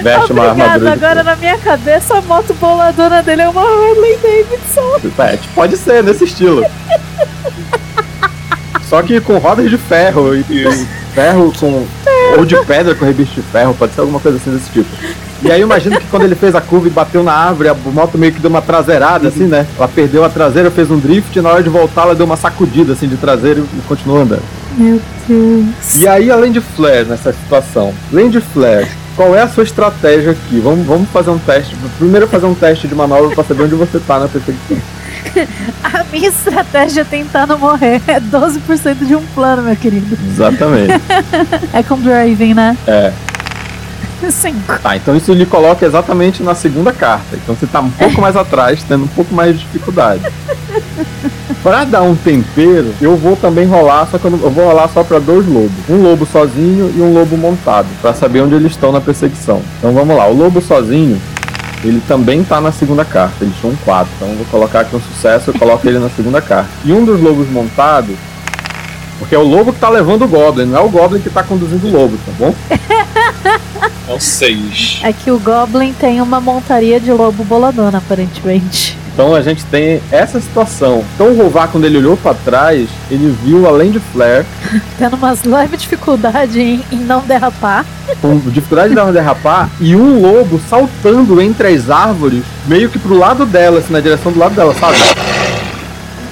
[0.02, 3.62] Veste uma Obrigada, armadura de agora na minha cabeça a moto boladona dele é uma
[3.62, 5.12] Harley Davidson.
[5.20, 6.64] É, pode ser, nesse estilo.
[8.90, 11.86] Só que com rodas de ferro e, e ferro com.
[12.38, 14.90] Ou de pedra com rebicho de ferro, pode ser alguma coisa assim desse tipo.
[15.44, 17.74] E aí eu imagino que quando ele fez a curva e bateu na árvore, a
[17.74, 19.68] moto meio que deu uma traseirada, assim, né?
[19.78, 22.38] Ela perdeu a traseira, fez um drift, e na hora de voltar ela deu uma
[22.38, 24.44] sacudida assim de traseira e continuou andando.
[24.78, 25.96] Meu Deus.
[25.96, 30.32] E aí, além de Flare nessa situação, além de Flare, qual é a sua estratégia
[30.32, 30.60] aqui?
[30.60, 31.76] Vamos, vamos fazer um teste.
[31.97, 34.78] Primeiro fazer um teste de manobra pra saber onde você tá na perseguição.
[35.84, 38.02] A minha estratégia é tentar não morrer.
[38.08, 40.17] É 12% de um plano, meu querido.
[40.30, 40.93] Exatamente.
[41.73, 42.78] É com driving, né?
[42.88, 43.12] É.
[44.32, 44.56] Sim.
[44.82, 47.36] Tá, então isso lhe coloca exatamente na segunda carta.
[47.36, 50.22] Então você tá um pouco mais atrás, tendo um pouco mais de dificuldade.
[51.62, 55.18] Pra dar um tempero, eu vou também rolar, só que eu, vou rolar só pra
[55.18, 55.72] dois lobos.
[55.90, 59.62] Um lobo sozinho e um lobo montado, Pra saber onde eles estão na perseguição.
[59.78, 61.22] Então vamos lá, o lobo sozinho,
[61.84, 64.12] ele também tá na segunda carta, ele tinha um 4.
[64.16, 66.70] Então eu vou colocar aqui um sucesso, eu coloco ele na segunda carta.
[66.84, 68.16] E um dos lobos montados,
[69.19, 71.43] porque é o lobo que tá levando o Goblin, não é o Goblin que tá
[71.43, 72.54] conduzindo o lobo, tá bom?
[74.06, 74.99] É o 6.
[75.02, 78.97] É que o Goblin tem uma montaria de lobo boladona, aparentemente.
[79.13, 81.06] Então a gente tem essa situação.
[81.15, 84.45] Então o Rovar, quando ele olhou pra trás, ele viu, além de Flare,
[84.97, 87.86] Tendo umas leve dificuldade em, em não derrapar.
[88.21, 93.17] com dificuldade de uma derrapar, e um lobo saltando entre as árvores, meio que pro
[93.17, 94.97] lado dela, assim, na direção do lado dela, sabe?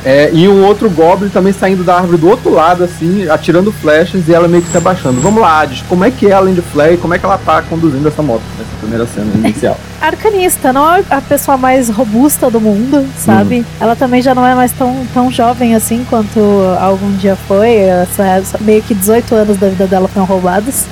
[0.04, 4.28] É, e um outro Goblin também saindo da árvore do outro lado, assim, atirando flechas
[4.28, 5.22] e ela meio que se abaixando.
[5.22, 7.38] Vamos lá, Hades, como é que é além de Flare e como é que ela
[7.38, 9.78] tá conduzindo essa moto nessa primeira cena inicial?
[10.02, 13.64] Arcanista, não é a pessoa mais robusta do mundo, sabe?
[13.80, 16.40] Ela também já não é mais tão, tão jovem assim quanto
[16.80, 17.76] algum dia foi.
[17.76, 20.86] Essa, meio que 18 anos da vida dela foram roubados.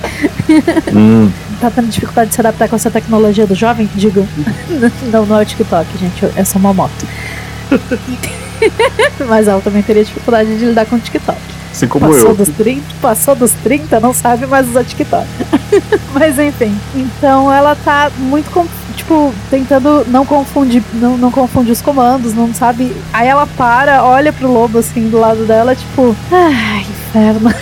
[0.94, 1.32] hum.
[1.60, 3.90] Tá tendo dificuldade de se adaptar com essa tecnologia do jovem?
[3.96, 4.28] Digo,
[5.12, 7.08] não, não é o TikTok, gente, é só uma moto.
[9.28, 11.38] Mas ela também teria dificuldade de lidar com o TikTok.
[11.72, 12.36] Assim como Passou eu.
[12.36, 15.28] dos 30, passou dos 30, não sabe mais usar TikTok.
[16.14, 16.76] Mas enfim.
[16.96, 18.50] Então ela tá muito
[18.96, 22.96] tipo tentando não confundir, não, não confundir os comandos, não sabe.
[23.14, 27.54] Aí ela para, olha pro lobo assim do lado dela, tipo, ai, inferno.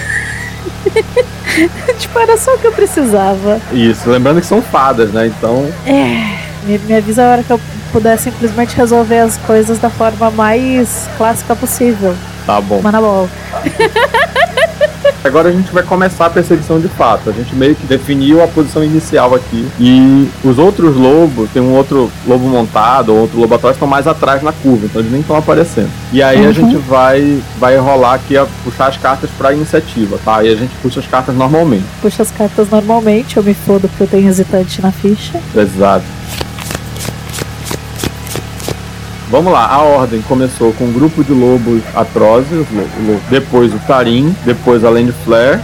[1.99, 3.59] tipo, era só o que eu precisava.
[3.71, 5.27] Isso, lembrando que são fadas, né?
[5.27, 7.59] Então, É, me, me avisa a hora que eu
[7.91, 12.13] puder simplesmente resolver as coisas da forma mais clássica possível.
[12.45, 12.81] tá bom.
[12.81, 13.29] Manabol.
[15.23, 17.29] Agora a gente vai começar a perseguição de fato.
[17.29, 19.67] A gente meio que definiu a posição inicial aqui.
[19.79, 24.07] E os outros lobos, tem um outro lobo montado, ou outro lobo atrás, estão mais
[24.07, 25.89] atrás na curva, então eles nem estão aparecendo.
[26.13, 26.53] E aí a Uhum.
[26.53, 30.41] gente vai, vai rolar aqui a puxar as cartas pra iniciativa, tá?
[30.43, 31.85] E a gente puxa as cartas normalmente.
[32.01, 35.37] Puxa as cartas normalmente, eu me fodo porque eu tenho hesitante na ficha.
[35.55, 36.05] Exato.
[39.29, 42.65] Vamos lá, a ordem começou com um grupo de lobos atrozes,
[43.29, 45.59] depois o Tarim, depois a Land Flare,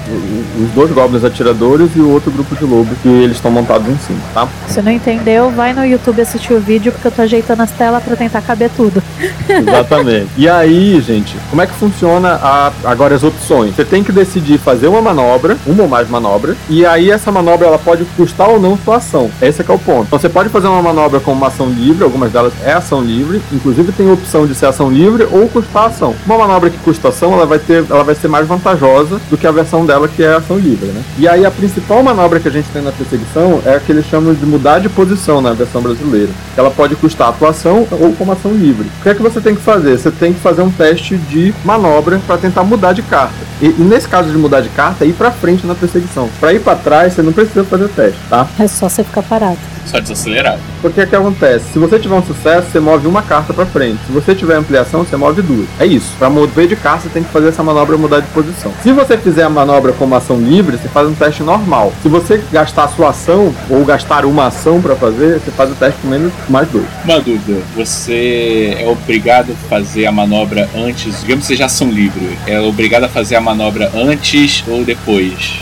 [0.62, 3.97] os dois goblins atiradores e o outro grupo de lobos que eles estão montados em
[3.99, 4.49] cima, tá?
[4.67, 8.04] Se não entendeu, vai no YouTube assistir o vídeo porque eu tô ajeitando as telas
[8.04, 9.02] pra tentar caber tudo.
[9.47, 10.28] Exatamente.
[10.38, 13.73] e aí, gente, como é que funciona a, agora as opções?
[13.73, 17.67] Você tem que decidir fazer uma manobra, uma ou mais manobras, e aí essa manobra
[17.67, 19.32] ela pode custar ou não sua ação.
[19.41, 20.08] Esse é que é o ponto.
[20.08, 23.41] Então você pode fazer uma manobra com uma ação livre, algumas delas é ação livre,
[23.56, 26.16] inclusive tem a opção de ser ação livre ou custar ação.
[26.26, 29.48] Uma manobra que custa ação, ela vai ter, ela vai ser mais vantajosa do que
[29.48, 31.02] a versão dela que é ação livre, né?
[31.18, 34.06] E aí a principal manobra que a gente tem na perseguição é a que eles
[34.06, 36.32] chamam de mudar de posição na versão brasileira.
[36.56, 38.88] Ela pode custar atuação ou como ação livre.
[39.00, 39.98] O que é que você tem que fazer?
[39.98, 43.34] Você tem que fazer um teste de manobra para tentar mudar de carta.
[43.62, 46.30] E, e, nesse caso de mudar de carta, é ir para frente na perseguição.
[46.39, 48.48] Para ir para trás, você não precisa fazer teste, tá?
[48.60, 49.73] É só você ficar parado.
[49.86, 50.58] Só desacelerar.
[50.82, 51.74] Porque o que acontece?
[51.74, 54.00] Se você tiver um sucesso, você move uma carta para frente.
[54.06, 55.67] Se você tiver ampliação, você move duas.
[55.80, 56.13] É isso.
[56.17, 58.72] Para mover de carta, você tem que fazer essa manobra mudar de posição.
[58.82, 61.93] Se você fizer a manobra como ação livre, você faz um teste normal.
[62.02, 65.76] Se você gastar a sua ação ou gastar uma ação para fazer, você faz o
[65.76, 66.86] teste com menos mais dois.
[67.04, 71.22] Uma dúvida: você é obrigado a fazer a manobra antes?
[71.22, 72.38] Digamos que seja ação livre.
[72.48, 75.62] É obrigado a fazer a manobra antes ou depois?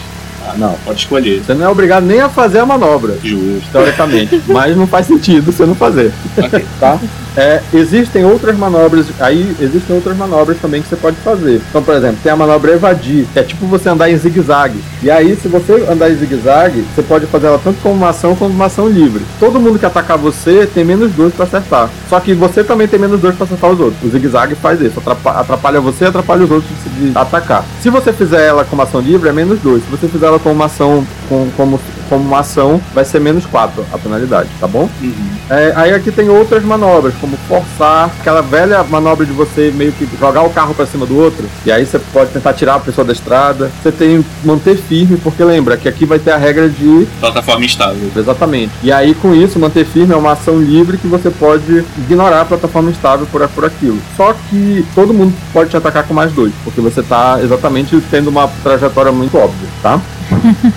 [0.52, 1.42] Ah, não, pode escolher.
[1.44, 3.18] Você não é obrigado nem a fazer a manobra.
[3.24, 3.70] Justo.
[3.72, 4.42] Teoricamente.
[4.48, 6.12] mas não faz sentido você não fazer.
[6.38, 6.66] Okay.
[6.80, 7.00] tá?
[7.36, 11.62] É, existem outras manobras, aí existem outras manobras também que você pode fazer.
[11.70, 14.80] Então, por exemplo, tem a manobra evadir, que é tipo você andar em zigue-zague.
[15.02, 18.36] E aí, se você andar em zigue-zague, você pode fazer ela tanto como uma ação
[18.36, 19.24] como uma ação livre.
[19.40, 21.90] Todo mundo que atacar você tem menos dois para acertar.
[22.10, 24.04] Só que você também tem menos dois para acertar os outros.
[24.04, 27.64] O zigue-zague faz isso, atrapalha você atrapalha os outros de atacar.
[27.82, 29.84] Se você fizer ela como ação livre, é menos dois.
[29.84, 31.80] Se você fizer ela como uma ação com, como,
[32.12, 34.90] como uma ação, vai ser menos quatro a penalidade, tá bom?
[35.02, 35.32] Uhum.
[35.50, 40.06] É, aí aqui tem outras manobras como forçar, aquela velha manobra de você meio que
[40.20, 43.06] jogar o carro para cima do outro, e aí você pode tentar tirar a pessoa
[43.06, 43.72] da estrada.
[43.82, 48.12] Você tem manter firme, porque lembra que aqui vai ter a regra de plataforma instável.
[48.14, 48.74] Exatamente.
[48.84, 52.46] E aí com isso, manter firme é uma ação livre que você pode ignorar a
[52.46, 54.00] plataforma instável por, por aquilo.
[54.18, 58.30] Só que todo mundo pode te atacar com mais dois, porque você tá exatamente tendo
[58.30, 60.02] uma trajetória muito óbvia, tá?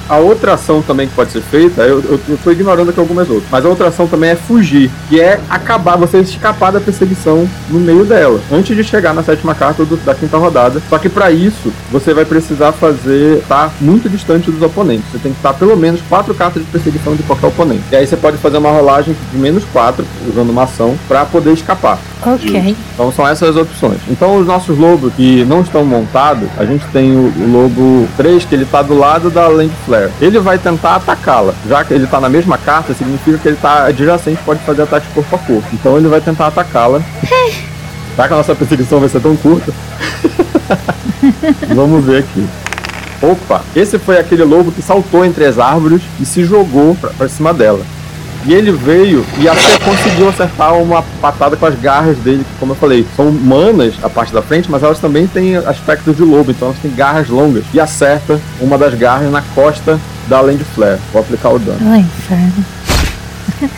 [0.09, 3.29] A outra ação também que pode ser feita, eu, eu, eu tô ignorando aqui algumas
[3.29, 7.49] outras, mas a outra ação também é fugir, que é acabar, você escapar da perseguição
[7.71, 10.83] no meio dela, antes de chegar na sétima carta do, da quinta rodada.
[10.89, 15.07] Só que para isso, você vai precisar fazer, tá muito distante dos oponentes.
[15.11, 17.83] Você tem que estar pelo menos quatro cartas de perseguição de qualquer oponente.
[17.91, 21.53] E aí você pode fazer uma rolagem de menos quatro, usando uma ação, para poder
[21.53, 21.99] escapar.
[22.27, 22.77] Ok.
[22.95, 23.99] Então são essas as opções.
[24.09, 28.45] Então os nossos lobos que não estão montados, a gente tem o, o lobo 3,
[28.45, 30.11] que ele tá do lado da Land Flare.
[30.21, 31.55] Ele vai tentar atacá-la.
[31.69, 35.07] Já que ele tá na mesma carta, significa que ele tá adjacente, pode fazer ataque
[35.15, 35.69] corpo a corpo.
[35.73, 37.01] Então ele vai tentar atacá-la.
[38.15, 39.73] Será que a nossa perseguição vai ser tão curta?
[41.75, 42.47] Vamos ver aqui.
[43.21, 47.29] Opa, esse foi aquele lobo que saltou entre as árvores e se jogou pra, pra
[47.29, 47.85] cima dela.
[48.47, 52.73] E ele veio e até conseguiu acertar uma patada com as garras dele, que como
[52.73, 56.51] eu falei, são humanas a parte da frente, mas elas também têm aspectos de lobo,
[56.51, 57.65] então elas têm garras longas.
[57.73, 61.01] E acerta uma das garras na costa da Land Flare.
[61.13, 61.79] Vou aplicar o dano.
[61.91, 62.65] Ai, inferno.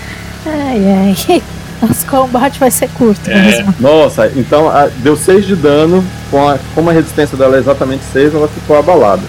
[0.46, 1.42] ai, ai.
[1.80, 3.34] Nosso combate vai ser curto é.
[3.34, 3.74] mesmo.
[3.78, 8.02] Nossa, então a, deu 6 de dano, com a, como a resistência dela é exatamente
[8.12, 9.22] 6, ela ficou abalada.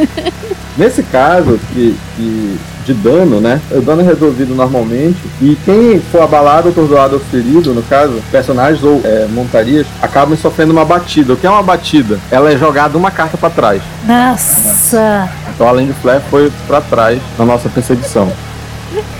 [0.76, 3.60] Nesse caso, que, que de dano, né?
[3.70, 5.18] O dano é resolvido normalmente.
[5.40, 10.72] E quem for abalado, atordoado ou ferido, no caso, personagens ou é, montarias, acabam sofrendo
[10.72, 11.32] uma batida.
[11.32, 12.18] O que é uma batida?
[12.30, 13.82] Ela é jogada uma carta para trás.
[14.06, 15.28] Nossa!
[15.54, 18.32] Então, além de Flare, foi para trás na nossa perseguição.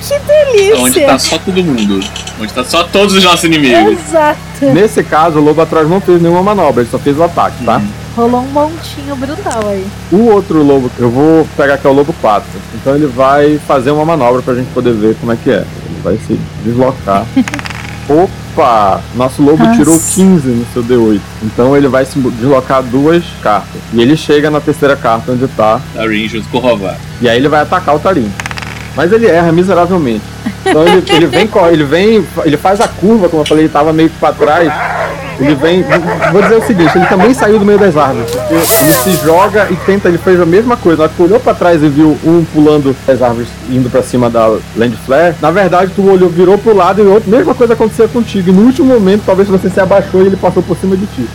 [0.00, 0.78] Que delícia!
[0.78, 2.00] Onde tá só todo mundo.
[2.40, 3.98] Onde tá só todos os nossos inimigos.
[4.08, 4.38] Exato.
[4.72, 7.78] Nesse caso, o lobo atrás não fez nenhuma manobra, ele só fez o ataque, tá?
[7.78, 8.03] Uhum.
[8.16, 9.84] Rolou um montinho brutal aí.
[10.12, 12.48] O outro lobo, eu vou pegar aqui é o lobo 4.
[12.74, 15.64] Então ele vai fazer uma manobra pra gente poder ver como é que é.
[15.86, 17.26] Ele vai se deslocar.
[18.08, 19.00] Opa!
[19.16, 19.76] Nosso lobo Nossa.
[19.76, 21.20] tirou 15 no seu D8.
[21.42, 23.80] Então ele vai se deslocar duas cartas.
[23.92, 25.80] E ele chega na terceira carta onde tá.
[25.92, 26.96] Tarim junto com o Rovar.
[27.20, 28.30] E aí ele vai atacar o Tarim.
[28.94, 30.22] Mas ele erra miseravelmente.
[30.64, 33.92] Então ele, ele vem, ele vem, ele faz a curva, como eu falei, ele tava
[33.92, 34.72] meio que pra trás.
[35.38, 35.84] Ele vem.
[36.32, 38.30] Vou dizer o seguinte, ele também saiu do meio das árvores.
[38.30, 40.98] Porque ele se joga e tenta, ele fez a mesma coisa.
[40.98, 44.30] Na hora que olhou pra trás e viu um pulando as árvores indo pra cima
[44.30, 48.08] da Land Flare, na verdade tu olhou, virou pro lado e outra, mesma coisa aconteceu
[48.08, 48.50] contigo.
[48.50, 51.28] E no último momento, talvez você se abaixou e ele passou por cima de ti.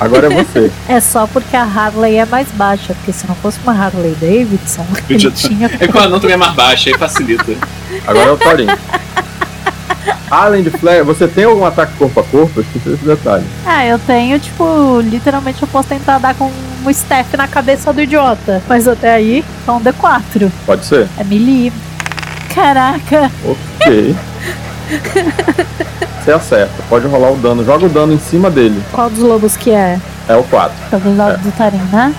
[0.00, 0.70] Agora é você.
[0.88, 4.86] É só porque a Harley é mais baixa, porque se não fosse uma Harley Davidson,
[5.08, 5.70] ele tinha.
[5.78, 7.52] É que o anão também é mais baixa, aí facilita.
[8.06, 8.66] Agora é o Thorin.
[10.30, 12.52] Além de flare, você tem algum ataque corpo a corpo?
[12.60, 13.44] Eu esqueci esse detalhe.
[13.64, 16.50] Ah, eu tenho, tipo, literalmente eu posso tentar dar com
[16.84, 18.62] um staff na cabeça do idiota.
[18.68, 20.50] Mas até aí, é um D4.
[20.64, 21.08] Pode ser?
[21.18, 21.72] É melee.
[22.54, 23.30] Caraca.
[23.44, 24.16] Ok.
[26.24, 27.64] Você acerta, pode rolar o dano.
[27.64, 28.82] Joga o dano em cima dele.
[28.92, 29.98] Qual dos lobos que é?
[30.28, 30.74] É o 4.
[30.92, 31.36] É do lado É.
[31.38, 32.14] do Tarim, né?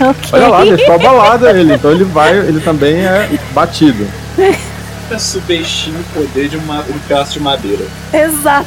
[0.00, 0.30] Ok.
[0.32, 1.74] Olha lá, deixou abalado ele.
[1.74, 4.06] Então ele vai, ele também é batido.
[5.12, 7.84] Nunca subestime o poder de uma, um pedaço de madeira.
[8.12, 8.66] Exato.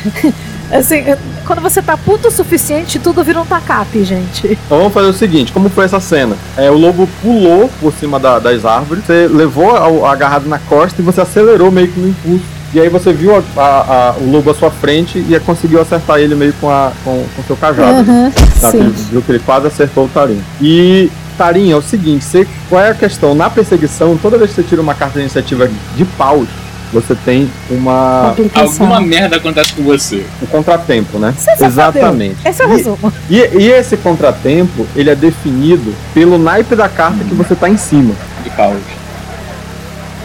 [0.72, 1.02] Assim,
[1.46, 4.46] quando você tá puto o suficiente, tudo vira um tacape, gente.
[4.66, 6.36] Então vamos fazer o seguinte, como foi essa cena?
[6.56, 10.58] É, o lobo pulou por cima da- das árvores, você levou a, a agarrada na
[10.58, 12.44] costa e você acelerou meio que no impulso.
[12.74, 16.18] E aí você viu a- a- a- o lobo à sua frente e conseguiu acertar
[16.18, 18.10] ele meio com a com, com seu cajado.
[18.10, 18.70] Uhum, Tá,
[19.10, 20.42] viu que ele quase acertou o Tarim.
[20.60, 23.32] E Tarim, é o seguinte, você, qual é a questão?
[23.34, 26.48] Na perseguição, toda vez que você tira uma carta de iniciativa de paus,
[26.92, 28.34] você tem uma.
[28.54, 30.24] Alguma merda acontece com você.
[30.42, 31.34] um contratempo, né?
[31.38, 32.36] Você Exatamente.
[32.44, 33.12] Esse é o E- resumo.
[33.30, 37.76] E, e esse contratempo, ele é definido pelo naipe da carta que você tá em
[37.76, 38.14] cima.
[38.42, 38.78] De paus.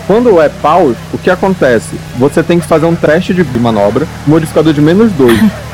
[0.08, 1.96] Quando é paus, o que acontece?
[2.18, 5.40] Você tem que fazer um teste de manobra, modificador de menos 2.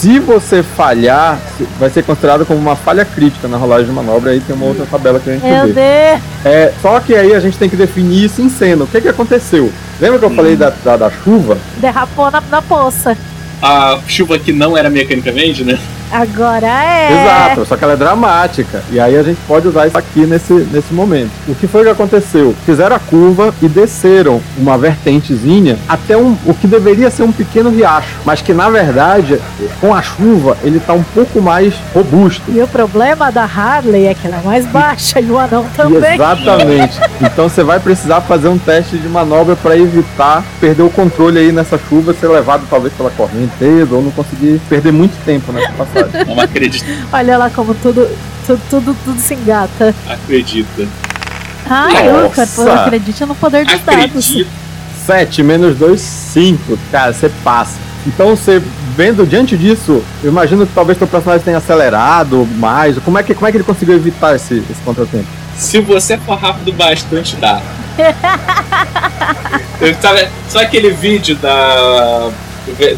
[0.00, 1.40] Se você falhar,
[1.76, 4.86] vai ser considerado como uma falha crítica na rolagem de manobra, aí tem uma outra
[4.86, 5.72] tabela que a gente Meu vê.
[5.72, 6.22] Deus.
[6.44, 8.84] É, só que aí a gente tem que definir isso em cena.
[8.84, 9.72] O que que aconteceu?
[10.00, 11.58] Lembra que eu falei da, da, da chuva?
[11.78, 13.18] Derrapou na, na poça.
[13.60, 15.76] A chuva que não era mecanicamente, né?
[16.10, 17.22] Agora é.
[17.22, 18.82] Exato, só que ela é dramática.
[18.90, 21.30] E aí a gente pode usar isso aqui nesse, nesse momento.
[21.46, 22.54] O que foi que aconteceu?
[22.64, 27.70] Fizeram a curva e desceram uma vertentezinha até um, o que deveria ser um pequeno
[27.70, 28.16] riacho.
[28.24, 29.40] Mas que na verdade,
[29.80, 32.42] com a chuva, ele tá um pouco mais robusto.
[32.48, 36.14] E o problema da Harley é que ela é mais baixa e o anão também.
[36.14, 36.98] Exatamente.
[37.20, 41.52] Então você vai precisar fazer um teste de manobra para evitar perder o controle aí
[41.52, 45.97] nessa chuva, ser levado talvez pela correnteza ou não conseguir perder muito tempo nessa passagem.
[46.26, 46.86] Não acredita.
[47.12, 48.08] Olha lá como tudo,
[48.46, 49.94] tudo, tudo, tudo se engata.
[50.08, 50.86] acredita.
[51.68, 52.22] Nossa.
[52.62, 54.04] Luca, acredite no poder dos dados.
[54.04, 54.50] Acredita.
[55.06, 56.78] 7 menos 2, 5.
[56.90, 57.78] Cara, você passa.
[58.06, 58.62] Então você
[58.96, 62.96] vendo diante disso, eu imagino que talvez teu personagem tenha acelerado mais.
[62.98, 65.26] Como é que, como é que ele conseguiu evitar esse, esse contratempo?
[65.56, 67.60] Se você for rápido bastante, dá.
[69.80, 72.30] Eu tava- Só aquele vídeo da.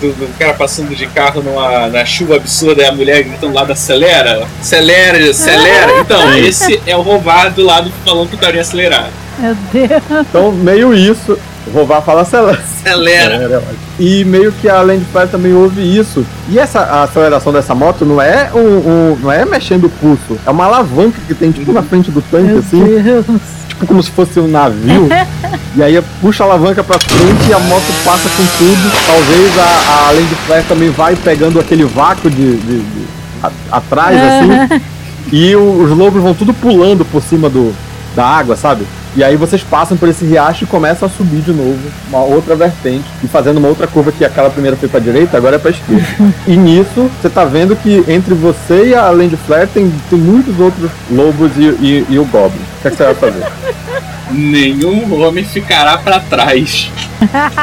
[0.00, 3.62] Do, do cara passando de carro numa, na chuva absurda e a mulher gritando lá
[3.62, 5.92] acelera, acelera, acelera.
[6.00, 9.11] Então, esse é o roubado do lado falando que o cara ia acelerar.
[9.38, 10.02] Meu Deus.
[10.28, 12.59] Então, meio isso, o Rovar fala acelera.
[12.59, 13.62] Acelera!
[14.02, 16.24] E meio que a Land Flare também ouve isso.
[16.48, 20.38] E essa a aceleração dessa moto não é um, um- não é mexendo o pulso,
[20.46, 23.26] é uma alavanca que tem tipo na frente do tanque Meu assim, Deus.
[23.68, 25.06] tipo como se fosse um navio.
[25.76, 28.92] e aí puxa a alavanca pra frente e a moto passa com tudo.
[29.06, 33.06] Talvez a, a Land também vai pegando aquele vácuo de, de- de-
[33.42, 34.80] a- atrás assim.
[35.30, 37.74] E o- os lobos vão tudo pulando por cima do,
[38.16, 38.86] da água, sabe?
[39.16, 42.55] E aí vocês passam por esse riacho e começam a subir de novo, uma outra
[42.55, 45.70] vertente, e fazendo uma outra curva que aquela primeira foi pra direita, agora é pra
[45.73, 46.07] esquerda.
[46.46, 50.59] e nisso, você tá vendo que entre você e a Land Flare tem, tem muitos
[50.61, 52.61] outros lobos e, e- e o Goblin.
[52.79, 53.44] O que, é que você vai fazer?
[54.31, 56.90] Nenhum homem ficará pra trás.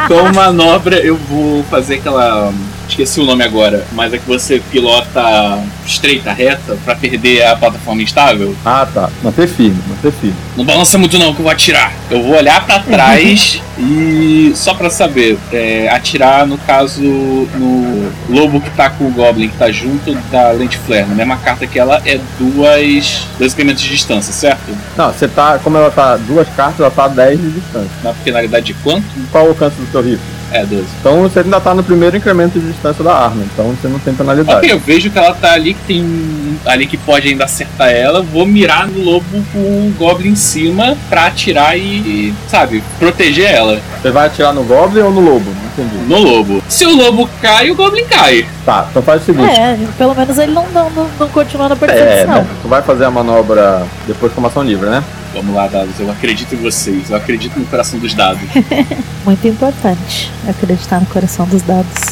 [0.07, 2.51] Com manobra, eu vou fazer aquela.
[2.87, 8.01] Esqueci o nome agora, mas é que você pilota estreita, reta, pra perder a plataforma
[8.01, 8.55] instável.
[8.65, 9.09] Ah, tá.
[9.21, 10.35] Manter firme, manter firme.
[10.55, 11.93] Não balança muito não, que eu vou atirar.
[12.09, 18.61] Eu vou olhar pra trás e só pra saber, é, atirar no caso no lobo
[18.61, 21.05] que tá com o Goblin, que tá junto da lente flare.
[21.07, 24.75] Na mesma carta que ela é duas, dois incrementos de distância, certo?
[24.95, 27.91] Não, você tá, como ela tá duas cartas, ela tá a 10 de distância.
[28.03, 29.05] Na finalidade de quanto?
[29.31, 30.36] Qual o alcance do seu rifle?
[30.51, 30.85] É 12.
[30.99, 34.13] Então você ainda tá no primeiro incremento de distância da arma, então você não tem
[34.13, 34.57] penalidade.
[34.57, 38.21] Ok, eu vejo que ela tá ali, que tem ali que pode ainda acertar ela.
[38.21, 43.79] Vou mirar no lobo com o Goblin em cima pra atirar e, sabe, proteger ela
[44.01, 45.51] Você vai atirar no Goblin ou no Lobo?
[45.77, 46.03] Não entendi.
[46.07, 46.63] no lobo.
[46.67, 48.47] Se o lobo cai, o Goblin cai.
[48.65, 49.49] Tá, então faz o seguinte.
[49.51, 52.41] É, pelo menos ele não, não, não, não continua na É, perseguição.
[52.41, 52.47] né?
[52.61, 55.03] Tu vai fazer a manobra depois com ação livre, né?
[55.33, 55.99] Vamos lá, dados.
[55.99, 57.09] Eu acredito em vocês.
[57.09, 58.41] Eu acredito no coração dos dados.
[59.25, 62.03] Muito importante acreditar no coração dos dados.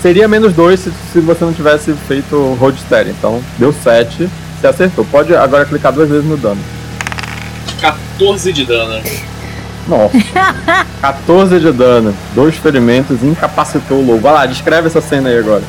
[0.00, 3.08] Seria menos 2 se, se você não tivesse feito Roadster.
[3.08, 4.28] Então, deu 7.
[4.60, 5.04] Você acertou.
[5.04, 6.60] Pode agora clicar duas vezes no dano.
[7.80, 9.02] 14 de dano.
[9.88, 10.16] Nossa.
[11.00, 12.14] 14 de dano.
[12.34, 14.20] Dois ferimentos incapacitou o lobo.
[14.20, 15.62] Vai lá, descreve essa cena aí agora.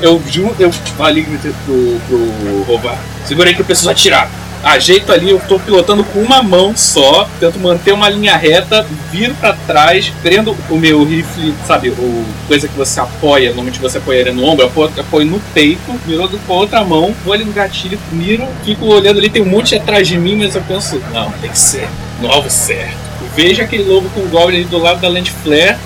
[0.00, 0.22] Eu
[0.58, 1.26] eu falei
[1.64, 2.98] pro, pro Rovar.
[3.26, 4.30] Segura aí que eu preciso atirar.
[4.62, 9.34] Ajeito ali, eu tô pilotando com uma mão só, tento manter uma linha reta, viro
[9.34, 14.32] para trás, prendo o meu rifle, sabe, o coisa que você apoia, normalmente você apoiaria
[14.32, 17.98] no ombro, apoio, apoio no peito, miro com a outra mão, vou ali no gatilho,
[18.12, 21.50] miro, fico olhando ali, tem um monte atrás de mim, mas eu penso, não, tem
[21.50, 21.88] que ser
[22.20, 22.96] no alvo certo.
[23.34, 25.76] Vejo aquele lobo com o Goblin ali do lado da Land Flare,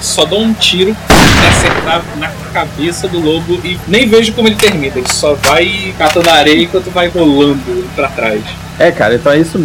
[0.00, 0.96] só dou um tiro
[1.48, 4.92] acertar na cabeça do lobo e nem vejo como ele termina.
[4.96, 8.42] Ele só vai catando areia enquanto vai rolando pra trás.
[8.78, 9.64] É, cara, então é isso.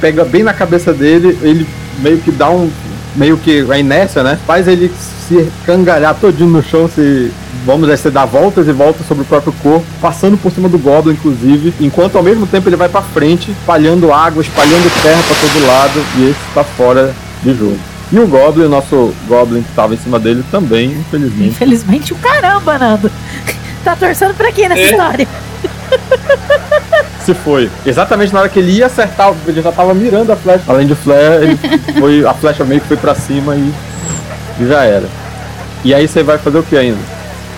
[0.00, 1.66] Pega bem na cabeça dele, ele
[1.98, 2.70] meio que dá um.
[3.16, 4.38] meio que a inércia, né?
[4.46, 4.92] Faz ele
[5.28, 7.30] se cangalhar todinho no chão, se.
[7.66, 11.12] Vamos dizer, dar voltas e voltas sobre o próprio corpo, passando por cima do Goblin,
[11.12, 15.66] inclusive, enquanto ao mesmo tempo ele vai para frente, espalhando água, espalhando terra para todo
[15.66, 17.78] lado, e esse tá fora de jogo.
[18.10, 21.48] E o Goblin, o nosso Goblin que tava em cima dele também, infelizmente.
[21.50, 23.10] Infelizmente o caramba, Nando.
[23.84, 24.84] Tá torcendo pra quê nessa é.
[24.90, 25.28] história?
[27.24, 27.70] Se foi.
[27.86, 30.64] Exatamente na hora que ele ia acertar, ele já tava mirando a flecha.
[30.66, 31.58] Além de flare, ele
[31.98, 33.72] foi, a flecha meio que foi pra cima e,
[34.60, 35.06] e já era.
[35.84, 36.98] E aí você vai fazer o que ainda?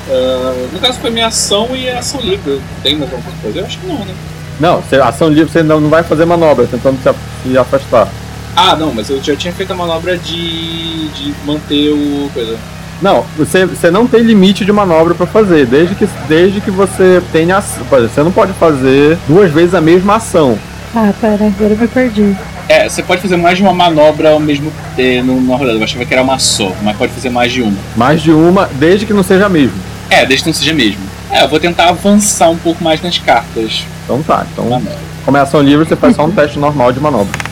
[0.09, 2.61] Uh, no caso foi minha ação e ação livre.
[2.83, 3.59] Tem mais alguma coisa?
[3.59, 4.15] Eu acho que não, né?
[4.61, 8.09] Não, ação livre você não, não vai fazer manobra, tentando se afastar.
[8.57, 12.31] Ah, não, mas eu já tinha feito a manobra de, de manter o.
[12.33, 12.59] coisa.
[13.01, 17.23] Não, você, você não tem limite de manobra para fazer, desde que, desde que você
[17.33, 17.61] tenha.
[17.61, 20.59] Você não pode fazer duas vezes a mesma ação.
[20.95, 22.37] Ah, pera, agora eu me perdi.
[22.69, 25.79] É, você pode fazer mais de uma manobra ao mesmo tempo numa rodada.
[25.79, 27.77] Eu achava que era uma só, mas pode fazer mais de uma.
[27.97, 29.79] Mais de uma, desde que não seja a mesma.
[30.11, 31.03] É, desde que não seja a mesma.
[31.31, 33.85] É, eu vou tentar avançar um pouco mais nas cartas.
[34.05, 34.83] Então tá, então.
[35.25, 37.50] Como é ação livre, você faz só um teste normal de manobra.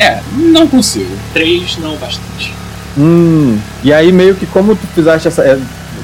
[0.00, 1.14] É, não consigo.
[1.32, 2.54] Três não bastante.
[2.98, 5.42] Hum, e aí meio que como tu fizeste essa.
[5.42, 5.58] É,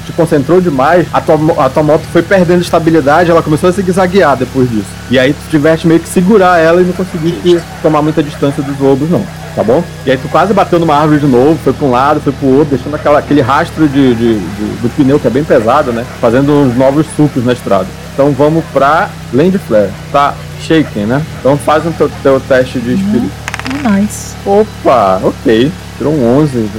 [0.05, 3.81] te concentrou demais, a tua, a tua moto foi perdendo estabilidade, ela começou a se
[3.91, 4.87] zaguear depois disso.
[5.11, 8.79] E aí tu tiveste meio que segurar ela e não conseguiste tomar muita distância dos
[8.79, 9.25] lobos, não.
[9.53, 9.83] Tá bom?
[10.05, 12.47] E aí tu quase bateu numa árvore de novo, foi pra um lado, foi pro
[12.47, 16.05] outro, deixando aquela, aquele rastro de, de, de, do pneu que é bem pesado, né?
[16.21, 17.87] Fazendo uns novos sulcos na estrada.
[18.13, 19.89] Então vamos pra Land Flare.
[20.11, 21.21] Tá shaking, né?
[21.39, 23.46] Então faz um teu, teu teste de espírito.
[23.89, 24.35] Nice.
[24.45, 25.71] Opa, ok.
[25.97, 26.69] Tirou um 11.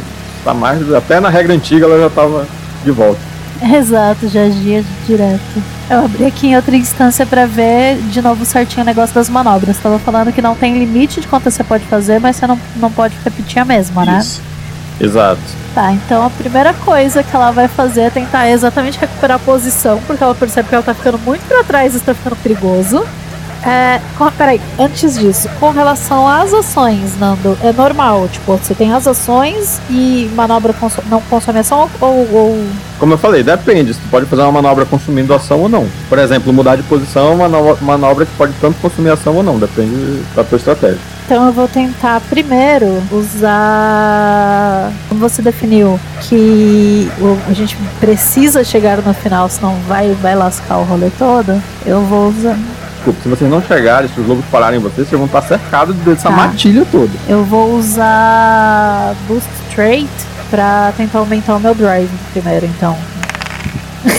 [0.45, 0.93] Tá mais.
[0.93, 2.47] Até na regra antiga ela já tava
[2.84, 3.20] de volta.
[3.61, 5.62] Exato, já agia direto.
[5.91, 9.78] Eu abri aqui em outra instância para ver de novo certinho o negócio das manobras.
[9.78, 12.91] Tava falando que não tem limite de quanto você pode fazer, mas você não, não
[12.91, 14.18] pode repetir a mesma, né?
[14.20, 14.41] Isso.
[15.01, 15.41] Exato.
[15.74, 20.01] Tá, então a primeira coisa que ela vai fazer é tentar exatamente recuperar a posição,
[20.07, 23.05] porque ela percebe que ela tá ficando muito para trás e está ficando perigoso.
[23.69, 28.95] É, com, peraí, antes disso, com relação às ações, Nando, é normal, tipo, você tem
[28.95, 32.66] as ações e manobra consu não consome ação ou, ou,
[32.99, 35.87] Como eu falei, depende, você pode fazer uma manobra consumindo ação ou não.
[36.09, 39.59] Por exemplo, mudar de posição é uma manobra que pode tanto consumir ação ou não,
[39.59, 40.99] depende da tua estratégia.
[41.27, 44.91] Então eu vou tentar primeiro usar.
[45.11, 47.07] Como você definiu que
[47.47, 51.62] a gente precisa chegar no final, senão vai, vai lascar o rolê todo.
[51.85, 52.57] Eu vou usar
[53.09, 56.29] desculpa, se vocês não chegarem, se os lobos pararem vocês, vocês vão estar cercados dessa
[56.29, 56.31] tá.
[56.31, 57.11] matilha toda.
[57.29, 60.09] Eu vou usar Boost Trait
[60.51, 62.97] pra tentar aumentar o meu drive primeiro, então.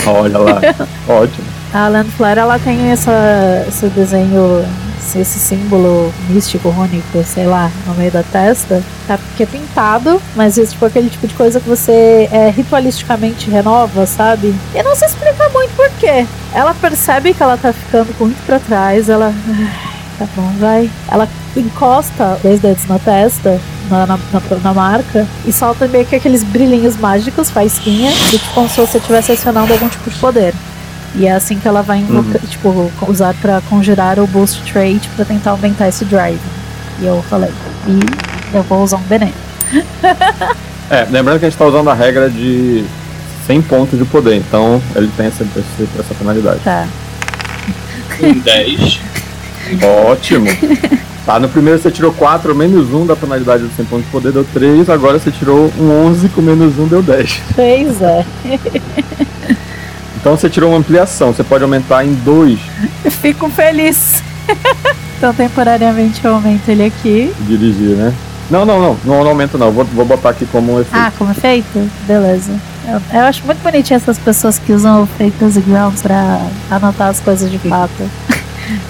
[0.06, 0.60] Olha lá,
[1.08, 1.46] ótimo.
[1.72, 4.64] A Landflare, ela tem essa, esse desenho
[5.14, 9.18] esse símbolo místico, rúnico, sei lá, no meio da testa, tá?
[9.18, 14.06] Porque é pintado, mas é tipo aquele tipo de coisa que você é, ritualisticamente renova,
[14.06, 14.54] sabe?
[14.74, 16.26] E não se explica muito por quê.
[16.52, 19.32] Ela percebe que ela tá ficando muito pra trás, ela.
[20.18, 20.90] Tá bom, vai.
[21.10, 21.26] Ela
[21.56, 23.58] encosta dois dedos na testa,
[23.90, 24.18] na, na,
[24.62, 29.32] na, marca e solta meio que aqueles brilhinhos mágicos, faísquinha, tipo como se você estivesse
[29.32, 30.54] acionando algum tipo de poder.
[31.14, 32.48] E é assim que ela vai invocar, uhum.
[32.48, 36.40] tipo, usar para conjurar o Boost Trait para tentar aumentar esse drive.
[37.00, 37.50] E eu falei,
[37.86, 39.32] e eu vou usar um veneno.
[40.90, 42.84] é, lembrando que a gente tá usando a regra de
[43.46, 45.44] 100 pontos de poder, então ele tem essa,
[45.98, 46.60] essa penalidade.
[46.60, 46.86] Tá.
[48.22, 49.00] Um 10.
[50.08, 50.46] Ótimo.
[51.26, 54.32] Tá, no primeiro você tirou 4, menos 1 da penalidade de 100 pontos de poder,
[54.32, 54.88] deu 3.
[54.88, 57.40] Agora você tirou um 11 com menos 1, deu 10.
[57.54, 58.26] Pois é.
[60.20, 62.58] Então você tirou uma ampliação, você pode aumentar em dois.
[63.04, 64.22] Eu fico feliz.
[65.16, 67.32] então temporariamente eu aumento ele aqui.
[67.40, 68.14] Dirigir, né?
[68.50, 69.70] Não, não, não, não, não aumento não.
[69.70, 70.94] Vou, vou botar aqui como efeito.
[70.94, 71.90] Ah, como efeito?
[72.06, 72.52] Beleza.
[72.86, 76.40] Eu, eu acho muito bonitinho essas pessoas que usam o Fakers e Grounds pra
[76.70, 77.90] anotar as coisas de fato.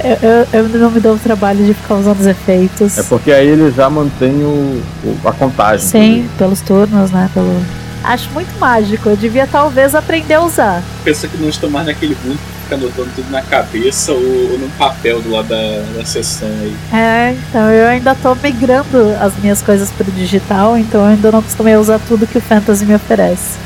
[0.04, 2.98] Eu, eu, eu, não me dou o trabalho de ficar usando os efeitos.
[2.98, 5.86] É porque aí ele já mantém o, o a contagem.
[5.86, 7.30] Sim, pelos turnos, né?
[7.32, 7.50] Pelo...
[8.02, 9.08] Acho muito mágico.
[9.10, 10.82] Eu devia talvez aprender a usar.
[11.04, 12.38] Pensa que não estou mais naquele mundo.
[12.62, 14.18] fica anotando tudo na cabeça ou,
[14.52, 16.74] ou num papel do lado da, da sessão aí.
[16.92, 21.42] É, então eu ainda tô migrando as minhas coisas pro digital, então eu ainda não
[21.42, 23.58] costumei usar tudo que o Fantasy me oferece.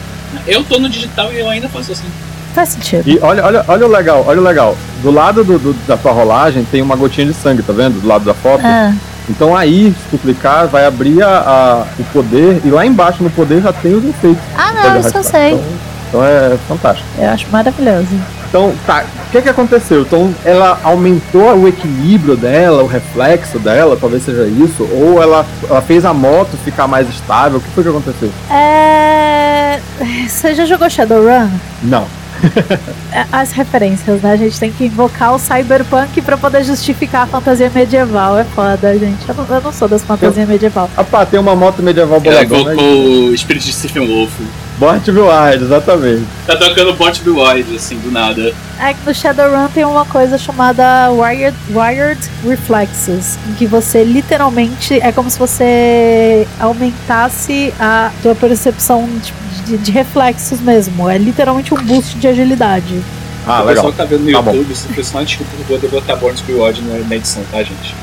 [0.47, 2.07] Eu tô no digital e eu ainda faço assim.
[2.55, 3.03] Faz sentido.
[3.09, 4.76] E olha, olha, olha o legal, olha o legal.
[5.03, 8.01] Do lado do, do- da tua rolagem tem uma gotinha de sangue, tá vendo?
[8.01, 8.62] Do lado da foto.
[8.64, 8.93] Ah,
[9.28, 13.30] Então aí, se tu clicar, vai abrir a, a- o poder e lá embaixo no
[13.30, 14.42] poder já tem os efeitos.
[14.56, 15.52] ah não, isso eu sei.
[15.54, 15.64] Então,
[16.08, 17.08] então é fantástico.
[17.18, 18.08] Eu acho maravilhoso.
[18.48, 20.02] Então, tá, o que que aconteceu?
[20.02, 25.82] Então, ela aumentou o equilíbrio dela, o reflexo dela, talvez seja isso, ou ela, ela
[25.82, 28.30] fez a moto ficar mais estável, o que foi que aconteceu?
[28.48, 29.80] É.
[30.28, 31.48] Você já jogou Shadowrun?
[31.82, 32.06] Não.
[33.14, 34.32] É, As referências, né?
[34.32, 38.37] A gente tem que invocar o cyberpunk pra poder justificar a fantasia medieval.
[38.37, 39.28] É foda, gente.
[39.28, 40.91] Eu não, eu não sou das fantasias medieval.
[40.97, 42.76] Ah pá, tem uma moto medieval Ela boladona aí.
[42.76, 44.32] colocou o espírito de Stephen Wolf.
[44.78, 46.24] Bort Wild, exatamente.
[46.45, 48.53] Tá tocando Bot Wide, assim, do nada.
[48.80, 54.99] É que no Shadowrun tem uma coisa chamada Wired, wired Reflexes, em que você literalmente
[55.01, 59.32] é como se você aumentasse a tua percepção de,
[59.66, 61.08] de- de reflexos mesmo.
[61.08, 63.00] É literalmente um boost de agilidade.
[63.46, 63.74] Ah, o legal.
[63.74, 64.52] pessoal que tá vendo no Tá bom.
[64.54, 67.58] YouTube, se for só uma desculpa, eu vou botar Born Wild na na edição, tá,
[67.62, 67.94] gente?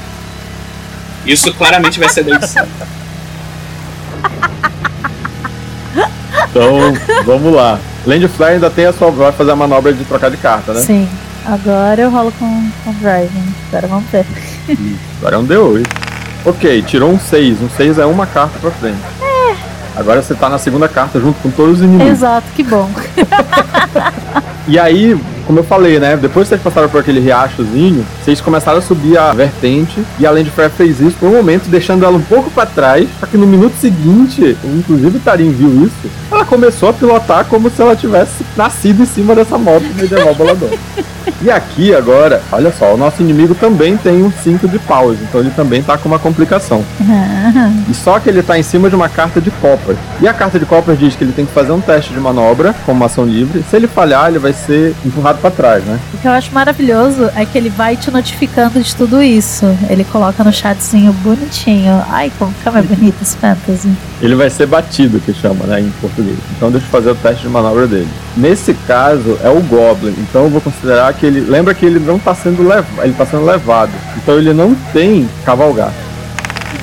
[1.26, 2.66] Isso claramente vai ser da edição.
[6.50, 6.94] Então,
[7.26, 7.80] vamos lá.
[8.06, 9.10] Land Flare ainda tem a sua.
[9.12, 10.82] Vai fazer a manobra de trocar de carta, né?
[10.82, 11.08] Sim.
[11.46, 13.54] Agora eu rolo com, com Driving.
[13.70, 14.26] Agora vamos ver.
[15.20, 15.86] Agora é um D8.
[16.46, 17.62] Ok, tirou um 6.
[17.62, 18.98] Um 6 é uma carta pra frente.
[20.02, 22.12] Agora você tá na segunda carta junto com todos os inimigos.
[22.14, 22.90] Exato, que bom.
[24.68, 25.20] E aí,
[25.52, 26.16] como eu falei, né?
[26.16, 30.02] Depois que vocês passaram por aquele riachozinho, vocês começaram a subir a vertente.
[30.18, 33.10] E a Land Flare fez isso por um momento, deixando ela um pouco pra trás.
[33.20, 37.70] Só que no minuto seguinte, inclusive o Tarim viu isso, ela começou a pilotar como
[37.70, 40.78] se ela tivesse nascido em cima dessa moto medieval boladona.
[41.42, 45.42] E aqui agora, olha só, o nosso inimigo também tem um 5 de pause, então
[45.42, 46.84] ele também tá com uma complicação.
[47.90, 49.96] E só que ele tá em cima de uma carta de Copper.
[50.22, 52.74] E a carta de Copper diz que ele tem que fazer um teste de manobra
[52.86, 53.64] com uma ação livre.
[53.70, 56.00] Se ele falhar, ele vai ser empurrado pra trás, né?
[56.14, 59.66] O que eu acho maravilhoso é que ele vai te notificando de tudo isso.
[59.90, 62.02] Ele coloca no chatzinho bonitinho.
[62.10, 63.90] Ai, como fica mais bonito esse fantasy.
[64.22, 66.38] Ele vai ser batido, que chama, né, em português.
[66.56, 68.08] Então deixa eu fazer o teste de manobra dele.
[68.38, 70.16] Nesse caso, é o Goblin.
[70.20, 71.42] Então eu vou considerar que ele.
[71.42, 73.04] Lembra que ele não tá sendo levado.
[73.04, 73.92] Ele tá sendo levado.
[74.18, 75.92] Então ele não tem cavalgar.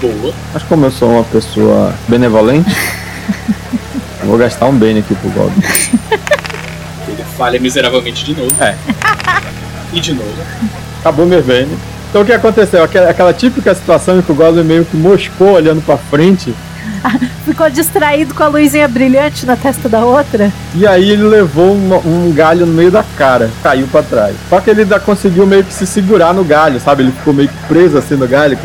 [0.00, 0.34] Boa.
[0.52, 2.70] Mas como eu sou uma pessoa benevolente,
[4.20, 5.62] eu vou gastar um bene aqui pro Goblin.
[7.08, 8.52] Ele falha miseravelmente de novo.
[8.60, 8.74] É.
[9.90, 10.30] E de novo.
[11.00, 11.74] Acabou meu bene.
[12.10, 12.84] Então o que aconteceu?
[12.84, 16.54] Aquela, aquela típica situação em que o Goblin meio que moscou olhando pra frente.
[17.46, 20.52] Ficou distraído com a luzinha brilhante na testa da outra.
[20.74, 24.36] E aí ele levou uma- um galho no meio da cara, caiu pra trás.
[24.50, 27.04] Só que ele ainda conseguiu meio que se segurar no galho, sabe?
[27.04, 28.58] Ele ficou meio que preso assim no galho,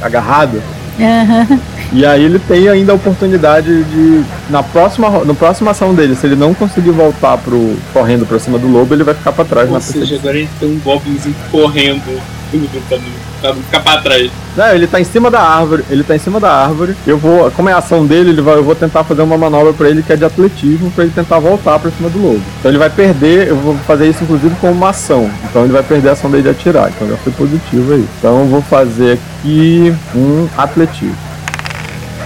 [0.00, 0.62] agarrado.
[1.00, 1.58] Aham.
[1.92, 6.26] E aí ele tem ainda a oportunidade de, na próxima, na próxima ação dele, se
[6.26, 9.68] ele não conseguir voltar pro correndo pra cima do lobo, ele vai ficar pra trás
[9.68, 10.18] na Ou seja, perseguição.
[10.20, 13.04] agora a gente tem um Goblinzinho correndo tudo pra não,
[13.40, 14.30] pra ficar pra trás.
[14.56, 16.94] Não, ele tá em cima da árvore, ele tá em cima da árvore.
[17.06, 19.72] Eu vou, como é a ação dele, ele vai, eu vou tentar fazer uma manobra
[19.72, 22.42] pra ele que é de atletismo, pra ele tentar voltar pra cima do lobo.
[22.58, 25.30] Então ele vai perder, eu vou fazer isso inclusive com uma ação.
[25.44, 26.90] Então ele vai perder a ação dele de atirar.
[26.90, 28.06] Então já foi positivo aí.
[28.18, 31.29] Então eu vou fazer aqui um atletismo.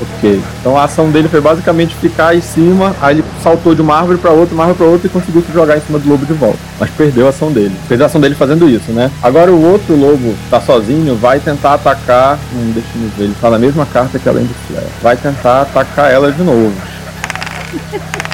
[0.01, 0.42] Ok.
[0.61, 4.18] Então a ação dele foi basicamente ficar em cima, aí ele saltou de uma árvore
[4.18, 6.32] pra outra, uma árvore pra outra e conseguiu se jogar em cima do lobo de
[6.32, 6.59] volta.
[6.78, 7.74] Mas perdeu a ação dele.
[7.88, 9.11] Perdeu a ação dele fazendo isso, né?
[9.22, 12.38] Agora o outro lobo tá sozinho, vai tentar atacar.
[12.53, 14.86] Hum, deixa eu ver, ele tá na mesma carta que a Land Flare.
[15.03, 16.72] Vai tentar atacar ela de novo.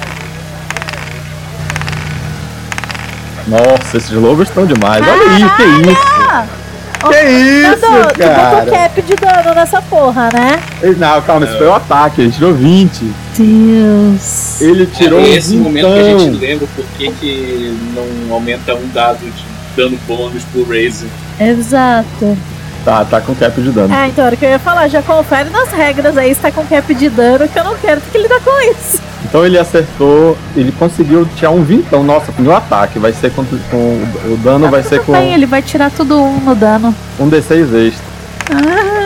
[3.46, 5.02] Nossa, esses lobos estão demais.
[5.02, 6.69] Olha aí, que isso?
[7.08, 8.70] Que isso, Dando, tu botou cara?
[8.70, 10.60] cap de dano nessa porra, né?
[10.98, 13.12] Não, calma, isso foi o ataque, ele tirou 20.
[13.38, 14.60] Deus.
[14.60, 18.74] Ele tirou é um esse momento que a gente lembra por que que não aumenta
[18.74, 19.44] um dado de
[19.74, 21.08] dano bônus pro Razer.
[21.38, 22.36] Exato.
[22.84, 23.94] Tá, tá com cap de dano.
[23.94, 24.88] É, então era o que eu ia falar.
[24.88, 28.00] Já confere nas regras aí se tá com cap de dano, que eu não quero
[28.00, 29.00] ter que lidar com isso.
[29.24, 32.02] Então ele acertou, ele conseguiu tirar um vintão.
[32.02, 35.60] Nossa, no ataque, vai ser com, com o dano vai ser com Bem, ele vai
[35.62, 36.94] tirar tudo um no dano.
[37.18, 38.10] um D6 extra.
[38.52, 39.00] Ah,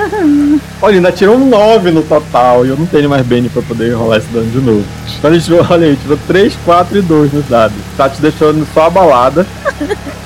[0.80, 3.92] Olha, ainda tirou um 9 no total e eu não tenho mais bene pra poder
[3.94, 4.84] rolar esse dano de novo.
[5.18, 7.76] Então ele tirou, olha aí, tirou 3, 4 e 2 nos dados.
[7.96, 9.46] Tá te deixando só abalada,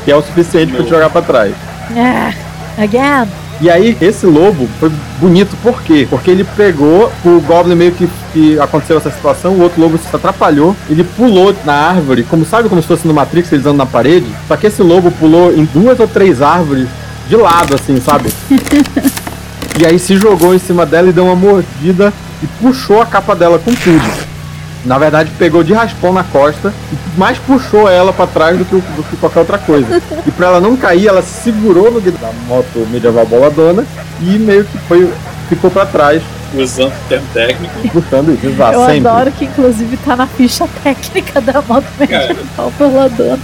[0.05, 1.55] que é o suficiente pra te jogar pra trás.
[1.97, 2.33] ah,
[2.79, 3.29] again.
[3.61, 4.89] E aí, esse lobo foi
[5.21, 6.07] bonito, por quê?
[6.09, 10.15] Porque ele pegou, o Goblin meio que, que aconteceu essa situação, o outro lobo se
[10.15, 13.87] atrapalhou, ele pulou na árvore, como sabe como se fosse no Matrix, eles andam na
[13.87, 14.27] parede?
[14.47, 16.89] Só que esse lobo pulou em duas ou três árvores
[17.29, 18.33] de lado, assim, sabe?
[19.77, 23.35] e aí se jogou em cima dela e deu uma mordida e puxou a capa
[23.35, 24.38] dela com tudo.
[24.85, 28.77] Na verdade, pegou de raspão na costa e mais puxou ela para trás do que,
[28.77, 30.01] do que, qualquer outra coisa.
[30.27, 33.85] E para ela não cair, ela segurou no da moto medieval boladona
[34.21, 35.13] e meio que foi
[35.49, 36.23] ficou para trás.
[36.55, 37.75] Usando o termo técnico.
[37.93, 38.47] Puxando isso.
[38.47, 39.09] Eu sempre.
[39.09, 43.39] adoro que, inclusive, tá na ficha técnica da moto medieval boladona.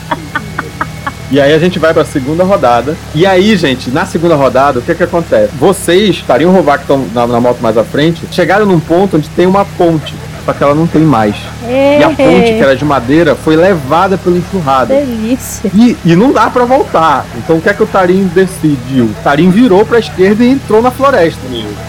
[1.31, 2.97] E aí a gente vai pra segunda rodada.
[3.15, 5.51] E aí, gente, na segunda rodada, o que que acontece?
[5.59, 9.29] Vocês, Tariam Rovar, que estão na, na moto mais à frente, chegaram num ponto onde
[9.31, 10.15] tem uma ponte
[10.45, 11.37] só que ela não tem mais.
[11.67, 12.01] É.
[12.01, 14.95] E a ponte, que era de madeira, foi levada pela enxurrada.
[14.95, 15.71] Delícia.
[15.75, 17.25] E, e não dá para voltar.
[17.37, 19.07] Então o que é que o Tarim decidiu?
[19.07, 21.41] O Tarim virou pra esquerda e entrou na floresta.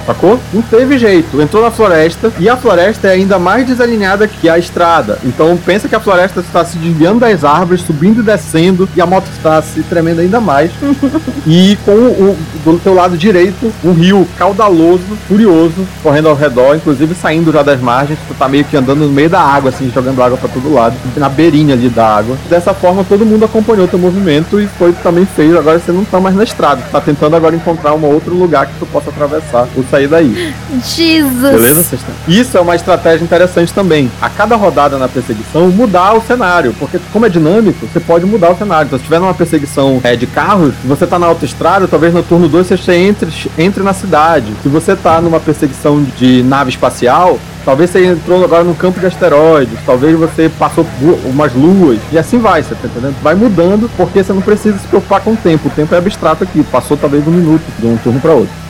[0.06, 0.40] Sacou?
[0.54, 1.42] Não teve jeito.
[1.42, 5.20] Entrou na floresta e a floresta é ainda mais desalinhada que a estrada.
[5.24, 9.06] Então pensa que a floresta está se desviando das árvores, subindo e descendo, e a
[9.06, 10.72] moto está se tremendo ainda mais.
[11.46, 17.16] e com o, do teu lado direito, um rio caudaloso, furioso, correndo ao redor, inclusive
[17.16, 18.20] saindo já das margens.
[18.28, 20.96] Tu tá meio que andando no meio da água, assim, jogando água para todo lado,
[21.16, 22.38] na beirinha ali da água.
[22.50, 25.58] Dessa forma, todo mundo acompanhou teu movimento e foi também feio.
[25.58, 28.74] Agora você não tá mais na estrada, tá tentando agora encontrar um outro lugar que
[28.80, 30.54] tu possa atravessar ou sair daí.
[30.84, 31.42] Jesus!
[31.42, 31.98] Beleza?
[32.28, 34.12] Isso é uma estratégia interessante também.
[34.22, 36.74] A cada rodada na perseguição, mudar o cenário.
[36.80, 38.88] Porque, como é dinâmico, você pode mudar o cenário.
[38.88, 42.24] Então, se tiver numa perseguição é, de carros, se você tá na autoestrada, talvez no
[42.24, 44.54] turno 2 você entre, entre na cidade.
[44.62, 49.08] Se você tá numa perseguição de nave espacial, Talvez você entrou agora no campo de
[49.08, 53.16] asteroides, talvez você passou por umas luas, e assim vai, você tá entendendo?
[53.24, 55.68] Vai mudando, porque você não precisa se preocupar com o tempo.
[55.68, 58.65] O tempo é abstrato aqui, passou talvez um minuto de um turno para outro.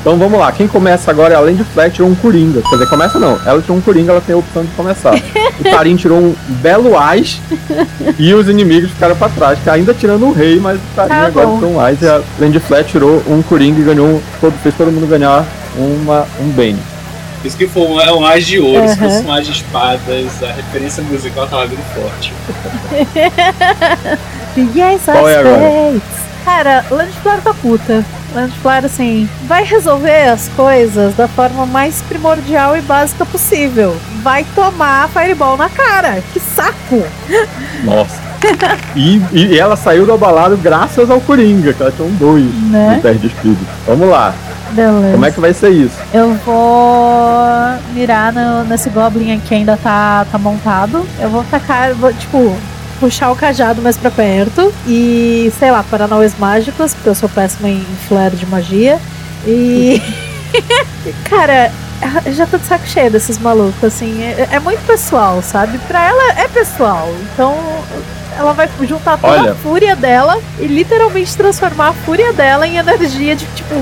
[0.00, 2.62] Então vamos lá, quem começa agora, além de Flat, tirou um Coringa.
[2.62, 5.14] Quer dizer, começa não, ela tirou um Coringa, ela tem a opção de começar.
[5.14, 7.40] O Tarim tirou um belo Ás
[8.18, 11.26] e os inimigos ficaram pra trás, que ainda tirando o rei, mas o Tarim Tá
[11.26, 11.56] agora bom.
[11.58, 14.74] tirou um Ás e a Lady Flat tirou um Coringa e ganhou, um- todo, fez
[14.76, 15.44] todo mundo ganhar
[15.76, 16.78] uma, um Bane.
[17.44, 19.10] Isso que foi um, é um as de ouro, se Aham.
[19.10, 22.32] fosse um as de espadas, a referência musical tava vindo forte.
[24.74, 25.94] Yes, Qual é agora?
[26.44, 28.04] Cara, Landflare tá puta.
[28.34, 33.96] Landflare, assim, vai resolver as coisas da forma mais primordial e básica possível.
[34.22, 36.22] Vai tomar Fireball na cara.
[36.32, 37.02] Que saco!
[37.84, 38.28] Nossa.
[38.94, 42.94] E, e ela saiu do abalado graças ao Coringa, que ela tinha um 2 Né?
[42.96, 43.66] no teste de espírito.
[43.86, 44.32] Vamos lá,
[44.70, 45.10] Beleza.
[45.12, 45.96] como é que vai ser isso?
[46.14, 47.48] Eu vou
[47.94, 51.04] mirar no- nesse Goblin aqui que ainda tá, tá montado.
[51.18, 52.56] Eu vou tacar, vou, tipo,
[52.98, 54.72] puxar o cajado mais pra perto.
[54.86, 58.98] E, sei lá, paranauês mágicos, porque eu sou péssima em flare de magia.
[59.46, 60.02] E.
[61.28, 61.70] Cara,
[62.24, 64.22] eu já tô de saco cheio desses malucos, assim.
[64.22, 65.78] É, é muito pessoal, sabe?
[65.86, 67.08] Pra ela é pessoal.
[67.32, 67.54] Então.
[68.38, 69.50] Ela vai juntar toda Olha.
[69.50, 73.74] a fúria dela e literalmente transformar a fúria dela em energia de, tipo,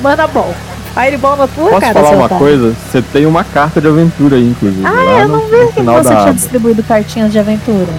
[0.00, 0.54] mana ball.
[0.94, 2.44] Fireball na tua Posso cara, falar seu uma otário.
[2.44, 2.74] coisa?
[2.90, 4.82] Você tem uma carta de aventura aí, inclusive.
[4.86, 7.92] Ah, eu não vi que você tinha distribuído cartinhas de aventura.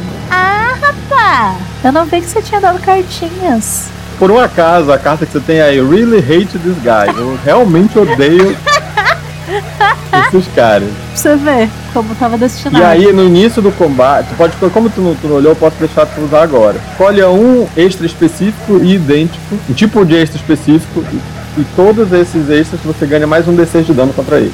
[1.32, 1.55] Ah!
[1.84, 3.86] Eu não vi que você tinha dado cartinhas.
[4.17, 7.07] Por um acaso, a carta que você tem é I really hate this guy.
[7.15, 8.57] Eu realmente odeio
[10.27, 10.89] esses caras.
[10.89, 12.80] Pra você ver como tava destinado.
[12.80, 15.75] E aí, no início do combate, pode como tu não, tu não olhou, eu posso
[15.77, 16.77] deixar tu usar agora.
[16.91, 22.49] Escolha um extra específico e idêntico, um tipo de extra específico, e, e todos esses
[22.49, 24.53] extras você ganha mais um D6 de dano contra ele.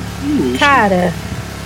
[0.60, 1.14] Cara,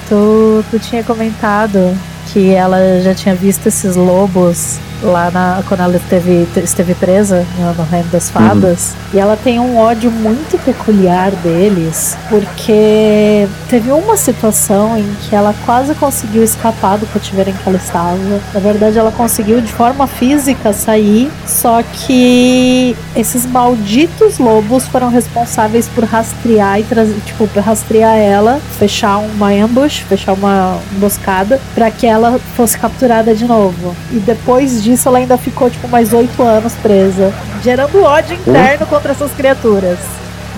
[0.08, 1.98] tu, tu tinha comentado
[2.32, 7.74] que ela já tinha visto esses lobos lá na, quando ela esteve, esteve presa no,
[7.74, 8.94] no Reino das Fadas.
[9.14, 15.54] E ela tem um ódio muito peculiar deles, porque teve uma situação em que ela
[15.66, 18.18] quase conseguiu escapar do cativeiro em que ela estava.
[18.54, 25.88] Na verdade, ela conseguiu de forma física sair, só que esses malditos lobos foram responsáveis
[25.88, 32.06] por rastrear e trazer, tipo, rastrear ela, fechar uma ambush, fechar uma emboscada, pra que
[32.06, 33.96] ela fosse capturada de novo.
[34.12, 37.32] E depois disso, ela ainda ficou, tipo, mais oito anos presa,
[37.64, 40.00] gerando ódio interno contra essas criaturas.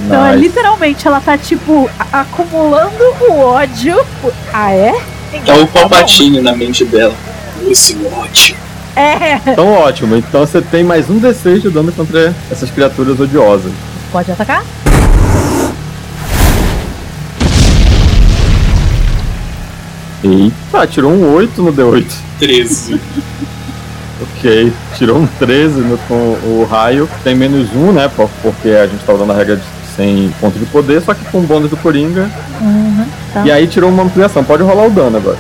[0.06, 0.48] Então, é, Nice.
[0.48, 3.96] literalmente, ela tá, tipo, acumulando o ódio.
[4.54, 4.96] Ah, é?
[5.46, 5.80] É o Tá.
[5.82, 7.14] Palpatine na mente dela.
[7.68, 8.56] Esse ódio.
[8.96, 13.72] É, Então ótimo, então você tem mais um D6 de dano contra essas criaturas odiosas.
[14.12, 14.64] pode atacar?
[20.24, 22.06] Eita, tirou um 8 no D8.
[22.40, 23.00] 13.
[24.22, 28.10] Ok, tirou um 13 no, com o raio, tem menos um, né?
[28.16, 29.64] por- Porque a gente tá usando a regra de
[29.96, 32.30] sem ponto de poder, só que com o bônus do Coringa.
[32.62, 33.44] Uhum, tá.
[33.46, 35.38] E aí tirou uma ampliação, pode rolar o dano agora.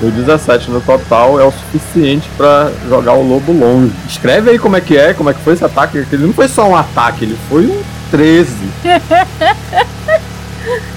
[0.00, 3.92] O 17 no total é o suficiente pra jogar o lobo longe.
[4.08, 6.04] Escreve aí como é que é, como é que foi esse ataque.
[6.04, 7.82] que Ele não foi só um ataque, ele foi um
[8.12, 8.54] 13.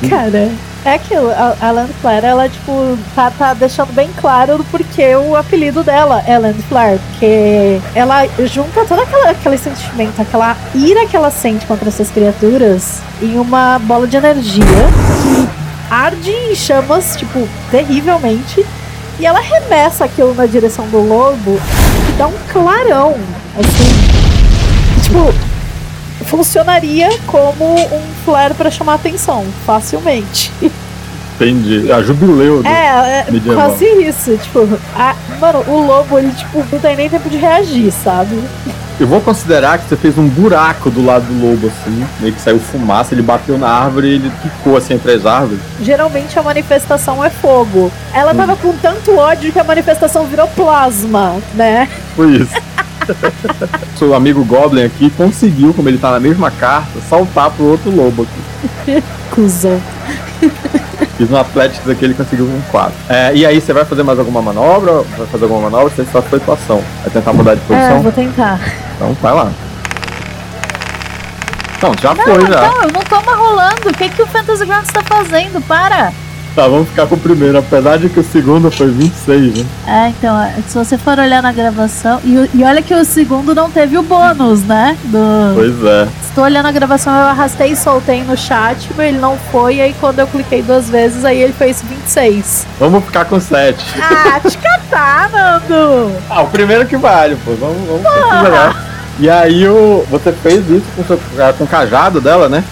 [0.09, 0.49] Cara,
[0.85, 1.29] é aquilo.
[1.31, 5.83] A, a Land Flare, ela, tipo, tá, tá deixando bem claro do porquê o apelido
[5.83, 6.99] dela é Land Flare.
[7.11, 13.01] Porque ela junta todo aquela, aquele sentimento, aquela ira que ela sente contra essas criaturas
[13.21, 14.63] em uma bola de energia
[15.23, 15.47] que
[15.89, 18.65] arde em chamas, tipo, terrivelmente.
[19.19, 21.59] E ela arremessa aquilo na direção do lobo
[22.07, 23.15] que dá um clarão,
[23.59, 25.01] assim.
[25.03, 25.50] tipo,
[26.25, 30.51] funcionaria como um flare pra chamar atenção, facilmente.
[31.35, 31.91] Entendi.
[31.91, 32.61] A jubileu.
[32.61, 33.69] do- É, é Medieval.
[33.69, 34.37] quase isso.
[34.37, 38.39] Tipo, a- mano, o lobo, ele, tipo, não tem nem tempo de reagir, sabe?
[38.99, 42.05] Eu vou considerar que você fez um buraco do lado do lobo, assim.
[42.19, 45.59] Meio que saiu fumaça, ele bateu na árvore e ele quicou assim entre as árvores.
[45.81, 47.91] Geralmente a manifestação é fogo.
[48.13, 51.89] Ela tava com tanto ódio que a manifestação virou plasma, né?
[52.15, 52.53] Foi isso.
[53.97, 58.23] Seu amigo Goblin aqui conseguiu, como ele tá na mesma carta, saltar pro outro lobo
[58.23, 59.03] aqui.
[59.31, 59.81] Cusão.
[61.17, 62.93] Fiz um aqui, ele conseguiu um 4.
[63.09, 65.03] É, e aí, você vai fazer mais alguma manobra?
[65.17, 65.93] Vai fazer alguma manobra?
[65.95, 66.81] Você só foi tua ação.
[67.01, 68.01] Vai tentar mudar de É, posição?
[68.01, 68.59] vou tentar.
[68.95, 69.51] Então vai lá.
[71.81, 72.61] Não, já foi já.
[72.61, 73.89] Não, eu não tô mais rolando.
[73.89, 75.61] O que, que o Fantasy Grounds tá fazendo?
[75.67, 76.11] Para!
[76.55, 79.65] Tá, vamos ficar com o primeiro, apesar de que o segundo foi 26, né?
[79.87, 82.19] É, então, é, se você for olhar na gravação.
[82.25, 84.97] E, e olha que o segundo não teve o bônus, né?
[85.05, 85.53] Do...
[85.55, 86.07] Pois é.
[86.23, 89.81] Estou olhando a gravação, eu arrastei e soltei no chat, mas ele não foi, e
[89.81, 92.67] aí quando eu cliquei duas vezes, aí ele fez 26.
[92.79, 93.83] Vamos ficar com 7.
[94.01, 96.11] Ah, te catar, Nando!
[96.29, 97.51] Ah, o primeiro que vale, pô.
[97.55, 98.90] Vamos, vamos considerar.
[99.19, 101.19] E aí o, você fez isso com, seu,
[101.57, 102.63] com o cajado dela, né?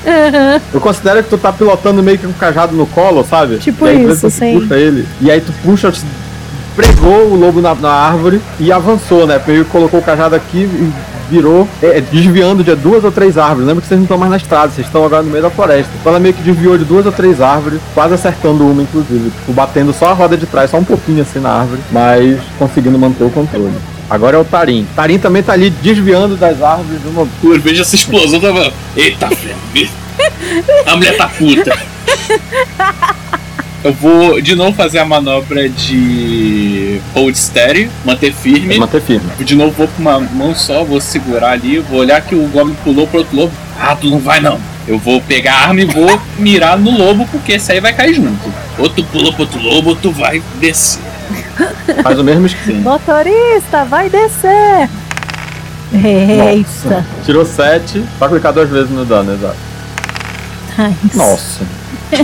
[0.74, 3.58] Eu considero que tu tá pilotando meio que com o cajado no colo, sabe?
[3.58, 4.60] Tipo e aí, isso, sim.
[4.60, 5.08] puxa ele.
[5.22, 5.92] E aí tu puxa,
[6.76, 9.40] pregou o lobo na, na árvore e avançou, né?
[9.46, 10.94] Meio que colocou o cajado aqui e
[11.30, 13.68] virou, é, desviando de duas ou três árvores.
[13.68, 15.92] Lembra que vocês não estão mais na estrada, vocês estão agora no meio da floresta.
[16.00, 19.30] Então ela meio que desviou de duas ou três árvores, quase acertando uma, inclusive.
[19.30, 22.98] Tipo, batendo só a roda de trás, só um pouquinho assim na árvore, mas conseguindo
[22.98, 23.72] manter o controle.
[24.10, 24.88] Agora é o Tarim.
[24.96, 28.74] Tarim também tá ali desviando das árvores de uma Por veja essa explosão, tava.
[28.96, 29.90] Eita, velho.
[30.86, 31.78] A mulher tá puta.
[33.82, 38.78] Eu vou de novo fazer a manobra de hold steady, manter firme.
[38.78, 39.30] manter firme.
[39.40, 42.76] De novo vou com uma mão só, vou segurar ali, vou olhar que o Goblin
[42.84, 43.54] pulou pro outro lobo.
[43.80, 44.60] Ah, tu não vai não.
[44.86, 48.16] Eu vou pegar a arma e vou mirar no lobo, porque esse aí vai cair
[48.16, 48.54] junto.
[48.78, 51.00] Ou tu pulou pro outro lobo, ou tu vai descer.
[52.04, 52.92] Faz o mesmo esquema.
[52.92, 54.90] Motorista, vai descer!
[55.94, 57.06] Eita!
[57.26, 59.58] Tirou 7, só clicar duas vezes no dano, exato.
[60.78, 61.18] Nice.
[61.18, 61.62] Nossa.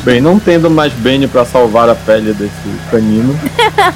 [0.04, 2.52] Bem, não tendo mais Bane pra salvar a pele desse
[2.90, 3.38] canino,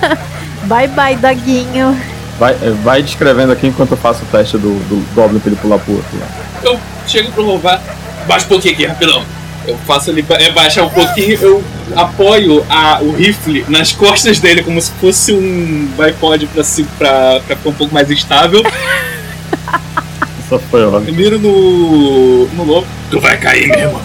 [0.65, 1.97] Bye bye, Daguinho.
[2.37, 5.59] vai, é, vai descrevendo aqui enquanto eu faço o teste do, do Goblin pra ele
[5.61, 6.19] pular pro outro.
[6.19, 6.27] lá.
[6.63, 7.81] Eu chego pro louvar,
[8.27, 9.23] baixa um pouquinho aqui, rapidão.
[9.67, 11.63] Eu faço ele é, baixar um pouquinho, eu
[11.95, 17.39] apoio a, o rifle nas costas dele como se fosse um bipod pra, si- pra,
[17.45, 18.63] pra ficar um pouco mais estável.
[20.39, 20.81] Isso foi.
[20.81, 22.87] Eu miro no, no lobo.
[23.11, 24.01] Tu vai cair, meu irmão.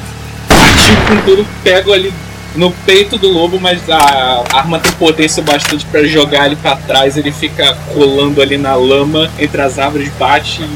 [0.49, 2.13] Atiro com tudo, pego ali
[2.55, 7.17] no peito do lobo, mas a arma tem potência bastante pra jogar ele pra trás.
[7.17, 10.69] Ele fica rolando ali na lama entre as árvores, bate e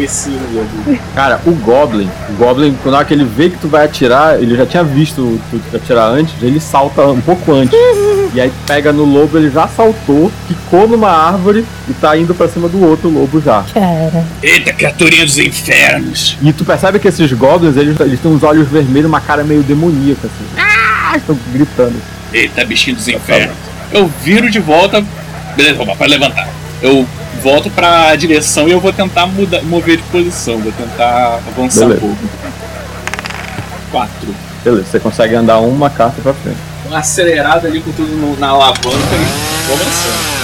[0.00, 0.98] no lobo.
[1.14, 4.56] Cara, o Goblin, o Goblin, quando hora que ele vê que tu vai atirar, ele
[4.56, 7.76] já tinha visto tu atirar antes, ele salta um pouco antes.
[8.34, 12.48] E aí pega no lobo, ele já saltou, ficou numa árvore e tá indo pra
[12.48, 13.62] cima do outro lobo já.
[13.74, 14.24] Cara.
[14.42, 16.38] Eita, criaturinha dos infernos!
[16.40, 19.62] E tu percebe que esses goblins, eles, eles têm uns olhos vermelhos, uma cara meio
[19.62, 20.46] demoníaca, assim.
[20.56, 21.16] Ah!
[21.16, 21.94] Estão gritando.
[22.32, 23.54] Eita, bichinho dos infernos.
[23.92, 25.04] Eu viro de volta.
[25.54, 26.48] Beleza, vamos para levantar.
[26.80, 27.06] Eu
[27.42, 30.58] volto pra direção e eu vou tentar mudar, mover de posição.
[30.58, 32.04] Vou tentar avançar Beleza.
[32.04, 32.28] um pouco.
[33.90, 34.34] Quatro.
[34.64, 36.58] Beleza, você consegue andar uma carta pra frente.
[36.90, 40.42] Um acelerado ali com tudo no- na alavanca e vou avançando.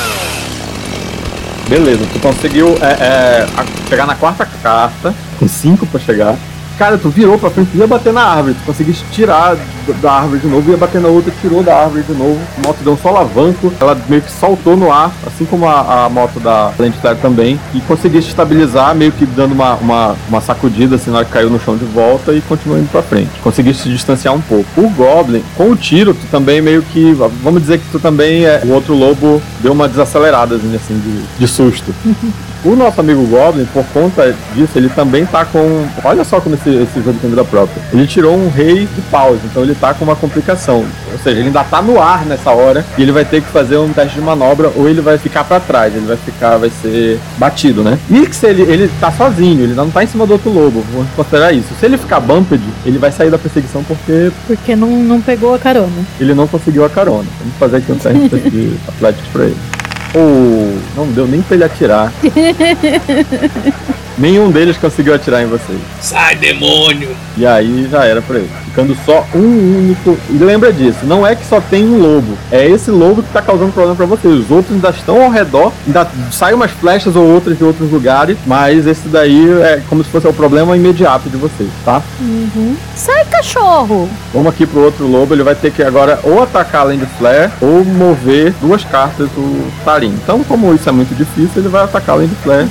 [1.68, 3.46] Beleza, tu conseguiu é, é,
[3.88, 6.34] chegar na quarta carta, com cinco pra chegar.
[6.78, 9.56] Cara, tu virou pra frente, tu ia bater na árvore, tu conseguiste tirar
[10.00, 12.38] da árvore de novo, ia bater na outra, tirou da árvore de novo.
[12.56, 16.08] A moto deu um solavanco, ela meio que saltou no ar, assim como a, a
[16.08, 20.40] moto da Lente Flare também, e conseguiu se estabilizar, meio que dando uma, uma, uma
[20.40, 23.30] sacudida assim na hora que caiu no chão de volta e continuou indo pra frente.
[23.42, 24.68] Conseguiu se distanciar um pouco.
[24.76, 27.12] O Goblin, com o tiro, tu também meio que.
[27.42, 28.62] Vamos dizer que tu também é.
[28.64, 31.92] O outro lobo deu uma desacelerada, assim, de, de susto.
[32.64, 35.86] O nosso amigo Goblin, por conta disso, ele também tá com.
[36.02, 37.80] Olha só como esse, esse jogo tem vida própria.
[37.92, 40.84] Ele tirou um rei de paus, então ele tá com uma complicação.
[41.12, 43.76] Ou seja, ele ainda tá no ar nessa hora e ele vai ter que fazer
[43.76, 47.20] um teste de manobra ou ele vai ficar para trás, ele vai ficar, vai ser
[47.38, 47.98] batido, né?
[48.10, 51.52] Nix, ele, ele tá sozinho, ele não tá em cima do outro lobo, vamos considerar
[51.52, 51.68] isso.
[51.78, 54.32] Se ele ficar bumped, ele vai sair da perseguição porque.
[54.46, 56.04] Porque não, não pegou a carona.
[56.18, 57.26] Ele não conseguiu a carona.
[57.38, 59.77] Vamos fazer aqui um teste de Athletics pra ele.
[60.14, 62.12] Oh, não deu nem pra ele atirar.
[64.18, 65.78] Nenhum deles conseguiu atirar em vocês.
[66.00, 67.10] Sai, demônio!
[67.36, 68.50] E aí já era pra ele.
[68.64, 70.18] Ficando só um único.
[70.28, 72.36] E lembra disso, não é que só tem um lobo.
[72.50, 74.34] É esse lobo que tá causando problema pra vocês.
[74.34, 75.72] Os outros ainda estão ao redor.
[75.86, 78.36] Ainda saem umas flechas ou outras de outros lugares.
[78.46, 82.02] Mas esse daí é como se fosse o problema imediato de vocês, tá?
[82.20, 82.76] Uhum.
[82.96, 84.08] Sai, cachorro!
[84.32, 85.34] Vamos aqui pro outro lobo.
[85.34, 89.70] Ele vai ter que agora ou atacar além de flare ou mover duas cartas do
[89.84, 90.14] Tarim.
[90.22, 92.68] Então, como isso é muito difícil, ele vai atacar além de flare.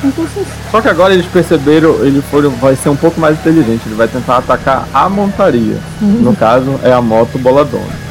[0.71, 3.83] Só que agora eles perceberam, ele foi, vai ser um pouco mais inteligente.
[3.85, 5.77] Ele vai tentar atacar a montaria.
[6.01, 8.07] No caso, é a moto boladona.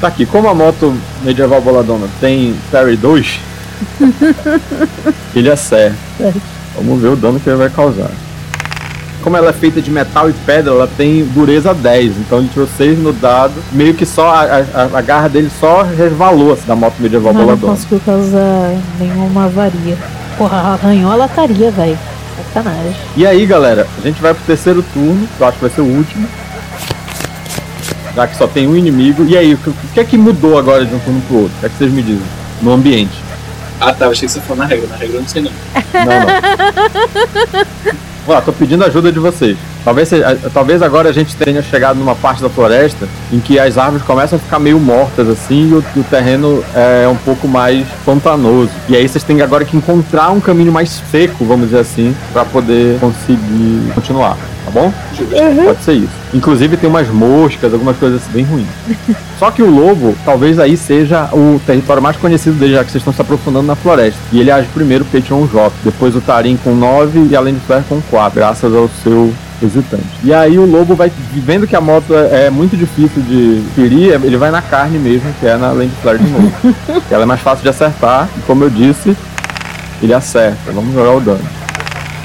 [0.00, 3.40] Tá aqui, como a moto medieval boladona tem Parry 2,
[5.34, 5.96] ele acerta.
[6.74, 8.10] Vamos ver o dano que ele vai causar.
[9.22, 12.18] Como ela é feita de metal e pedra, ela tem dureza 10.
[12.18, 13.54] Então ele tirou 6 no dado.
[13.72, 17.40] Meio que só a, a, a garra dele só resvalou assim, da moto medieval não
[17.40, 17.72] boladona.
[17.72, 19.96] conseguiu causar nenhuma avaria.
[20.36, 21.98] Porra, arranhou a lataria, velho.
[22.56, 22.96] Sacanagem.
[23.16, 25.82] E aí, galera, a gente vai pro terceiro turno, que eu acho que vai ser
[25.82, 26.26] o último.
[28.14, 29.26] Já que só tem um inimigo.
[29.26, 31.56] E aí, o que, o que é que mudou agora de um turno pro outro?
[31.56, 32.26] O que é que vocês me dizem?
[32.62, 33.12] No ambiente.
[33.78, 34.86] Ah tá, eu achei que você falou na regra.
[34.88, 35.50] Na regra eu não sei não.
[35.52, 36.26] Não, não.
[38.26, 39.58] Vamos lá, tô pedindo ajuda de vocês.
[39.86, 43.78] Talvez, seja- talvez agora a gente tenha chegado numa parte da floresta em que as
[43.78, 47.86] árvores começam a ficar meio mortas assim e o, o terreno é um pouco mais
[48.04, 48.68] pantanoso.
[48.88, 52.44] E aí vocês têm agora que encontrar um caminho mais seco, vamos dizer assim, para
[52.44, 54.92] poder conseguir continuar, tá bom?
[55.66, 56.10] Pode ser isso.
[56.34, 58.66] Inclusive tem umas moscas, algumas coisas assim bem ruins.
[59.38, 63.02] Só que o lobo, talvez aí seja o território mais conhecido dele, já que vocês
[63.02, 64.18] estão se aprofundando na floresta.
[64.32, 65.70] E ele age primeiro porque tirou um J.
[65.84, 70.04] Depois o Tarim com 9 e além de Flare com 4, graças ao seu visitante.
[70.22, 74.12] E aí o lobo vai, vendo que a moto é, é muito difícil de ferir,
[74.12, 76.52] ele vai na carne mesmo, que é na Land Flare de novo.
[77.10, 79.16] Ela é mais fácil de acertar, e como eu disse,
[80.02, 80.72] ele acerta.
[80.72, 81.44] Vamos jogar o dano.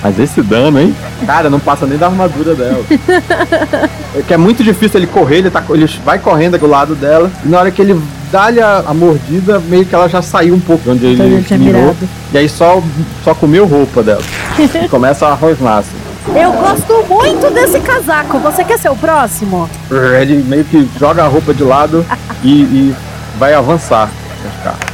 [0.03, 0.95] Mas esse dano, hein?
[1.25, 2.83] Cara, não passa nem da armadura dela.
[4.13, 7.31] É que é muito difícil ele correr, ele, tá, ele vai correndo do lado dela,
[7.45, 7.97] e na hora que ele
[8.29, 11.45] dá-lhe a, a mordida, meio que ela já saiu um pouco de onde Então ele
[11.49, 11.95] ele mirou.
[12.33, 12.83] E aí só,
[13.23, 14.21] só comeu roupa dela.
[14.83, 15.95] e começa a rosnar assim.
[16.27, 18.39] Eu gosto muito desse casaco.
[18.39, 19.69] Você quer ser o próximo?
[20.19, 22.05] Ele meio que joga a roupa de lado
[22.43, 22.95] e, e
[23.37, 24.09] vai avançar
[24.47, 24.91] as cartas.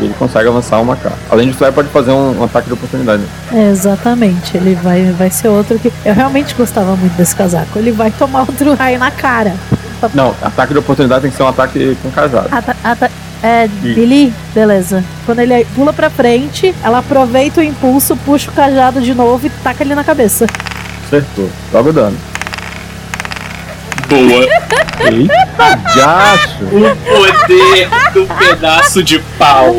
[0.00, 1.18] Ele consegue avançar uma carta.
[1.30, 3.22] Além disso, ele pode fazer um, um ataque de oportunidade.
[3.52, 4.56] É, exatamente.
[4.56, 5.92] Ele vai, vai ser outro que.
[6.04, 7.78] Eu realmente gostava muito desse casaco.
[7.78, 9.54] Ele vai tomar outro raio na cara.
[10.12, 12.48] Não, ataque de oportunidade tem que ser um ataque com cajado.
[12.50, 13.10] Ata- ata-
[13.44, 15.04] é, Billy, beleza.
[15.26, 19.50] Quando ele pula pra frente, ela aproveita o impulso, puxa o cajado de novo e
[19.50, 20.46] taca ele na cabeça.
[21.06, 21.50] Acertou.
[21.70, 22.16] Joga o dano.
[24.08, 24.44] Boa.
[25.10, 26.64] Eita, jacho!
[26.64, 29.76] O poder do pedaço de pau.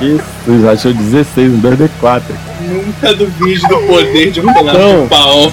[0.00, 2.22] Jesus, achou 16, um 2D4.
[2.60, 5.02] Nunca duvide do poder de um pedaço Então.
[5.02, 5.52] de pau.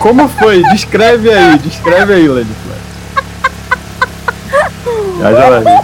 [0.00, 0.62] Como foi?
[0.72, 2.83] Descreve aí, descreve aí, Lady Flash.
[5.24, 5.80] Já já vai ver.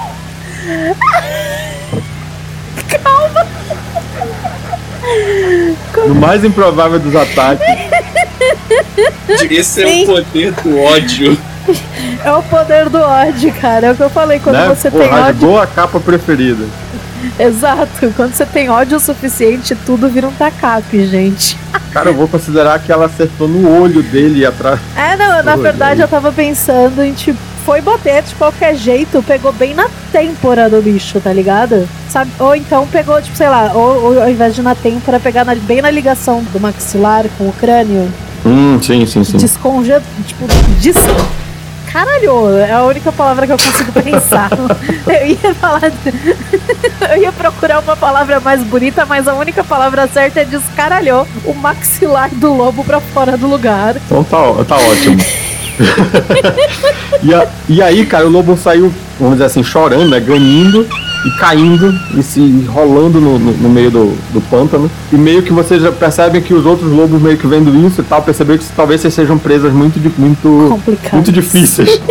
[6.07, 7.67] No mais improvável dos ataques,
[9.51, 10.03] Esse é Sim.
[10.05, 11.39] o poder do ódio.
[12.25, 13.89] É o poder do ódio, cara.
[13.89, 14.41] É o que eu falei.
[14.41, 14.69] Quando né?
[14.69, 15.23] você Pô, tem ódio.
[15.23, 16.65] rasgou a capa preferida.
[17.39, 18.13] Exato.
[18.17, 21.57] Quando você tem ódio o suficiente, tudo vira um tacape, gente.
[21.93, 24.81] Cara, eu vou considerar que ela acertou no olho dele e atrás.
[24.97, 27.50] É, não, na Oi, verdade eu tava pensando em tipo.
[27.65, 31.89] Foi bater de qualquer jeito, pegou bem na têmpora do bicho, tá ligado?
[32.09, 32.31] Sabe?
[32.39, 35.55] Ou então pegou, tipo, sei lá, ou, ou ao invés de na têmpora, pegar na-
[35.55, 38.11] bem na ligação do maxilar com o crânio.
[38.45, 39.37] Hum, sim, sim, sim.
[39.37, 39.93] Desconge...
[40.27, 40.47] Tipo,
[40.81, 40.97] des...
[41.93, 44.49] Caralho, é a única palavra que eu consigo pensar.
[45.07, 45.83] eu ia falar.
[47.11, 51.53] eu ia procurar uma palavra mais bonita, mas a única palavra certa é descaralhou o
[51.53, 53.97] maxilar do lobo pra fora do lugar.
[54.07, 55.19] Então tá, tá ótimo.
[57.23, 60.21] e, a, e aí, cara, o lobo saiu, vamos dizer assim, chorando, né?
[60.21, 60.87] Ganindo
[61.25, 64.91] e caindo e se rolando no, no, no meio do, do, pântano.
[65.13, 68.05] E meio que vocês já percebem que os outros lobos meio que vendo isso e
[68.05, 70.81] tal, perceberam que talvez vocês sejam presas muito, muito,
[71.13, 72.01] muito difíceis.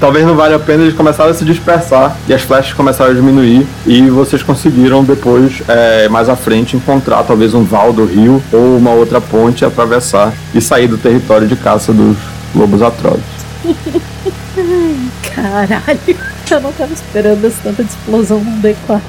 [0.00, 3.14] talvez não valha a pena, eles começaram a se dispersar e as flechas começaram a
[3.14, 8.42] diminuir e vocês conseguiram depois, é, mais à frente, encontrar talvez um val do rio
[8.50, 12.16] ou uma outra ponte, atravessar e sair do território de caça dos
[12.54, 13.24] lobos atrozes.
[15.34, 16.18] Caralho,
[16.50, 19.00] eu não tava esperando essa tanta explosão num D4.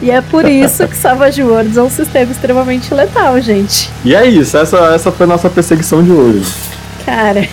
[0.00, 3.90] E é por isso que Savage Worlds é um sistema extremamente letal, gente.
[4.04, 6.50] E é isso, essa, essa foi a nossa perseguição de hoje.
[7.04, 7.46] Cara,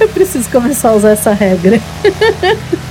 [0.00, 1.80] eu preciso começar a usar essa regra.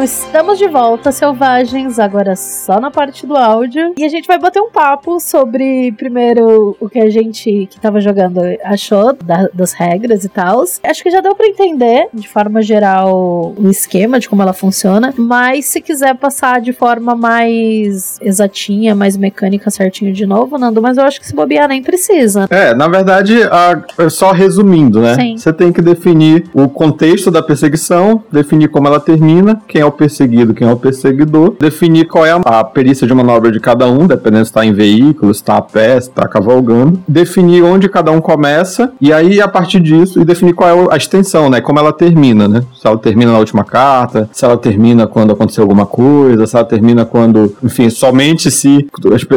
[0.00, 3.92] Então, estamos de volta, selvagens, agora só na parte do áudio.
[3.98, 8.00] E a gente vai bater um papo sobre, primeiro, o que a gente que tava
[8.00, 10.64] jogando achou da, das regras e tal.
[10.82, 15.12] Acho que já deu para entender, de forma geral, o esquema de como ela funciona.
[15.18, 20.96] Mas se quiser passar de forma mais exatinha, mais mecânica certinho de novo, Nando, mas
[20.96, 22.46] eu acho que se bobear nem precisa.
[22.48, 25.14] É, na verdade, a, só resumindo, né?
[25.14, 25.36] Sim.
[25.36, 29.92] Você tem que definir o contexto da perseguição, definir como ela termina, quem é o
[29.92, 34.06] perseguido, quem é o perseguidor, definir qual é a, perícia de manobra de cada um,
[34.06, 38.10] dependendo se está em veículo, se está a pé, se está cavalgando, definir onde cada
[38.10, 41.60] um começa e aí a partir disso e definir qual é a extensão, né?
[41.60, 42.62] Como ela termina, né?
[42.74, 46.64] Se ela termina na última carta, se ela termina quando aconteceu alguma coisa, se ela
[46.64, 48.88] termina quando, enfim, somente se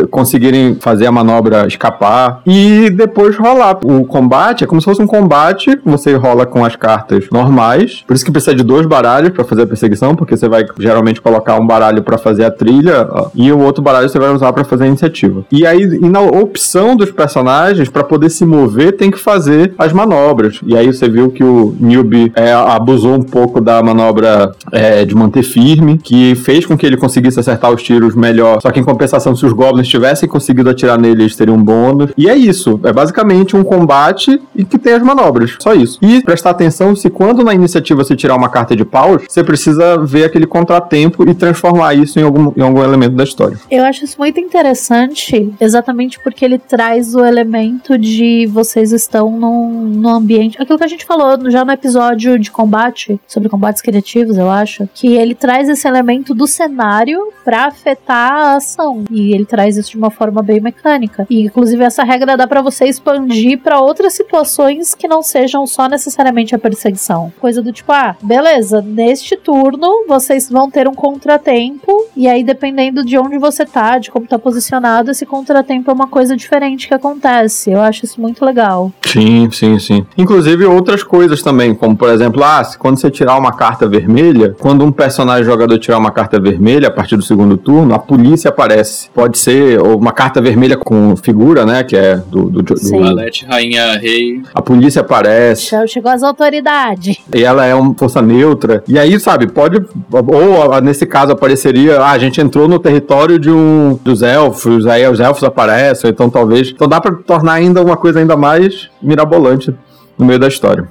[0.10, 3.80] conseguirem fazer a manobra escapar e depois rolar.
[3.84, 8.16] O combate é como se fosse um combate, você rola com as cartas normais, por
[8.16, 11.60] isso que precisa de dois baralhos para fazer a perseguição, porque você vai geralmente colocar
[11.60, 14.64] um baralho para fazer a trilha ó, e o outro baralho você vai usar para
[14.64, 15.44] fazer a iniciativa.
[15.52, 19.94] E aí, e na opção dos personagens, para poder se mover, tem que fazer as
[19.94, 20.60] manobras.
[20.66, 25.16] E aí você viu que o Newbie é, abusou um pouco da manobra é, de
[25.16, 28.62] manter firme, que fez com que ele conseguisse acertar os tiros melhor.
[28.62, 32.12] Só que em compensação, se os goblins tivessem conseguido atirar nele, eles teriam um bônus.
[32.18, 32.80] E é isso.
[32.84, 35.56] É basicamente um combate e que tem as manobras.
[35.60, 36.00] Só isso.
[36.02, 39.98] E prestar atenção se quando na iniciativa você tirar uma carta de paus, você precisa
[39.98, 43.58] ver aquele contratempo e transformar isso em algum, em algum elemento da história.
[43.70, 49.70] Eu acho isso muito interessante, exatamente porque ele traz o elemento de vocês estão num,
[49.84, 50.60] num ambiente.
[50.60, 54.90] Aquilo que a gente falou já no episódio de combate, sobre combates criativos, eu acho,
[54.94, 59.04] que ele traz esse elemento do cenário para afetar a ação.
[59.12, 61.28] E ele traz isso de uma forma bem mecânica.
[61.30, 65.88] E inclusive essa regra dá para você expandir para outras situações que não sejam só
[65.88, 67.32] necessariamente a perseguição.
[67.40, 73.04] Coisa do tipo, ah, beleza, neste turno vocês vão ter um contratempo, e aí, dependendo
[73.04, 76.94] de onde você tá, de como tá posicionado, esse contratempo é uma coisa diferente que
[76.94, 77.72] acontece.
[77.72, 78.92] Eu acho isso muito legal.
[79.02, 80.06] Sim, sim, sim.
[80.18, 84.84] Inclusive outras coisas também, como por exemplo, ah, quando você tirar uma carta vermelha, quando
[84.84, 89.10] um personagem jogador tirar uma carta vermelha a partir do segundo turno, a polícia aparece.
[89.14, 91.84] Pode ser uma carta vermelha com figura, né?
[91.84, 92.50] Que é do.
[92.50, 94.42] do, do Valete, rainha, rei.
[94.54, 95.72] A polícia aparece.
[95.88, 97.18] Chegou as autoridades.
[97.34, 98.84] E ela é uma força neutra.
[98.88, 99.84] E aí, sabe, pode
[100.14, 105.08] ou nesse caso apareceria, ah, a gente entrou no território de um dos elfos, aí
[105.08, 106.70] os elfos aparecem, então talvez.
[106.70, 109.74] Então dá para tornar ainda uma coisa ainda mais mirabolante
[110.18, 110.88] no meio da história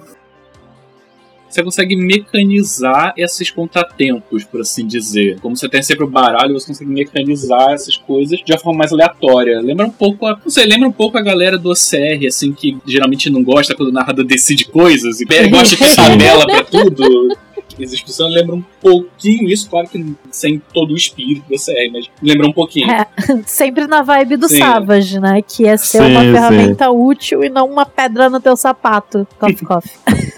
[1.52, 5.38] você consegue mecanizar esses contratempos, por assim dizer.
[5.40, 8.92] Como você tem sempre o baralho, você consegue mecanizar essas coisas de uma forma mais
[8.92, 9.60] aleatória.
[9.60, 12.78] Lembra um pouco, a, não sei, lembra um pouco a galera do OCR, assim, que
[12.86, 17.36] geralmente não gosta quando o narrador decide coisas e gosta de tabela pra tudo
[17.84, 22.46] execução lembra um pouquinho isso, claro que sem todo o espírito da série, mas lembra
[22.46, 22.90] um pouquinho.
[22.90, 23.06] É,
[23.46, 24.58] sempre na vibe do sim.
[24.58, 25.42] Savage, né?
[25.42, 26.90] Que é ser sim, uma ferramenta sim.
[26.90, 29.26] útil e não uma pedra no teu sapato.
[29.38, 29.92] Coffee, coffee.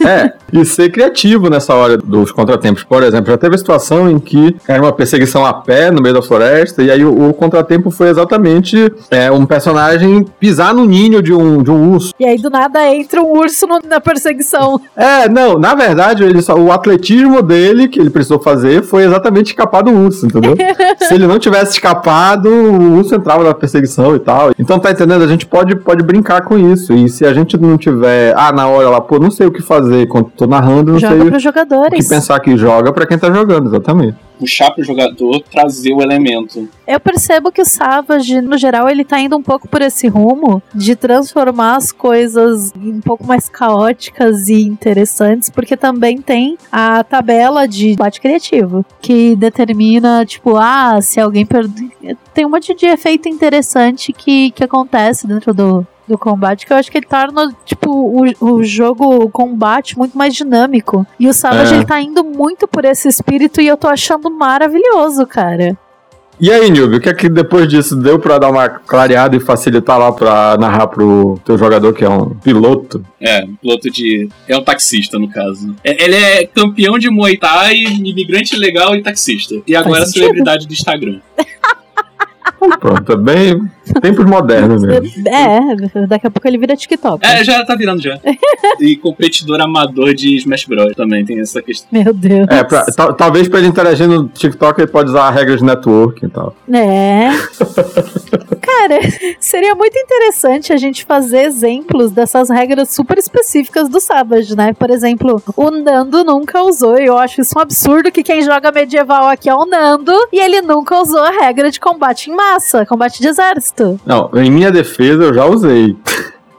[0.07, 2.84] É, e ser criativo nessa hora dos contratempos.
[2.84, 6.14] Por exemplo, já teve a situação em que era uma perseguição a pé no meio
[6.14, 11.22] da floresta, e aí o, o contratempo foi exatamente é, um personagem pisar no ninho
[11.22, 12.12] de um, de um urso.
[12.18, 14.80] E aí do nada entra um urso no, na perseguição.
[14.97, 19.49] É, não, na verdade, ele só, o atletismo dele que ele precisou fazer foi exatamente
[19.49, 20.55] escapar do urso, entendeu?
[20.99, 24.53] Se ele não tivesse escapado, o urso entrava na perseguição e tal.
[24.59, 25.22] Então tá entendendo?
[25.22, 26.93] A gente pode, pode brincar com isso.
[26.93, 29.62] E se a gente não tiver, ah, na hora lá, pô, não sei o que
[29.62, 31.99] fazer quando tô narrando, não joga sei pros jogadores.
[31.99, 34.16] o que pensar que joga para quem tá jogando, exatamente.
[34.39, 36.68] Puxar pro jogador trazer o elemento.
[36.87, 40.62] Eu percebo que o Savage, no geral, ele tá indo um pouco por esse rumo
[40.74, 47.66] de transformar as coisas um pouco mais caóticas e interessantes, porque também tem a tabela
[47.66, 51.91] de combate criativo, que determina, tipo, ah, se alguém perde.
[52.32, 56.77] Tem um monte de efeito interessante que, que acontece dentro do, do combate, que eu
[56.77, 61.07] acho que ele torna, tipo, o, o jogo, o combate muito mais dinâmico.
[61.19, 61.77] E o Savage, É.
[61.77, 65.77] ele tá indo muito por esse espírito e eu tô achando maravilhoso, cara.
[66.41, 69.41] E aí, Nilvio, o que é que depois disso deu pra dar uma clareada e
[69.41, 73.07] facilitar lá pra narrar pro teu jogador que é um piloto?
[73.21, 74.29] É, piloto de.
[74.49, 75.77] É um taxista, no caso.
[75.85, 79.55] É- ele é campeão de Muay Thai, imigrante legal e taxista.
[79.65, 80.23] E agora sentido.
[80.25, 81.21] celebridade do Instagram.
[82.80, 83.70] Pronto, é bem
[84.03, 85.28] tempos modernos mesmo.
[85.28, 87.24] É, daqui a pouco ele vira TikTok.
[87.24, 88.18] É, já tá virando já.
[88.80, 90.92] e competidor amador de Smash Bros.
[90.95, 91.88] também tem essa questão.
[91.90, 92.47] Meu Deus.
[92.51, 95.64] É, pra- tal- talvez pra ele interagir no TikTok ele pode usar a regra de
[95.64, 96.55] network e tal.
[96.72, 97.28] É.
[98.61, 98.99] Cara,
[99.38, 104.72] seria muito interessante a gente fazer exemplos dessas regras super específicas do Savage, né?
[104.72, 108.72] Por exemplo, o Nando nunca usou, e eu acho isso um absurdo que quem joga
[108.72, 112.85] medieval aqui é o Nando, e ele nunca usou a regra de combate em massa,
[112.87, 114.01] combate de exército.
[114.05, 115.97] Não, em minha defesa eu já usei.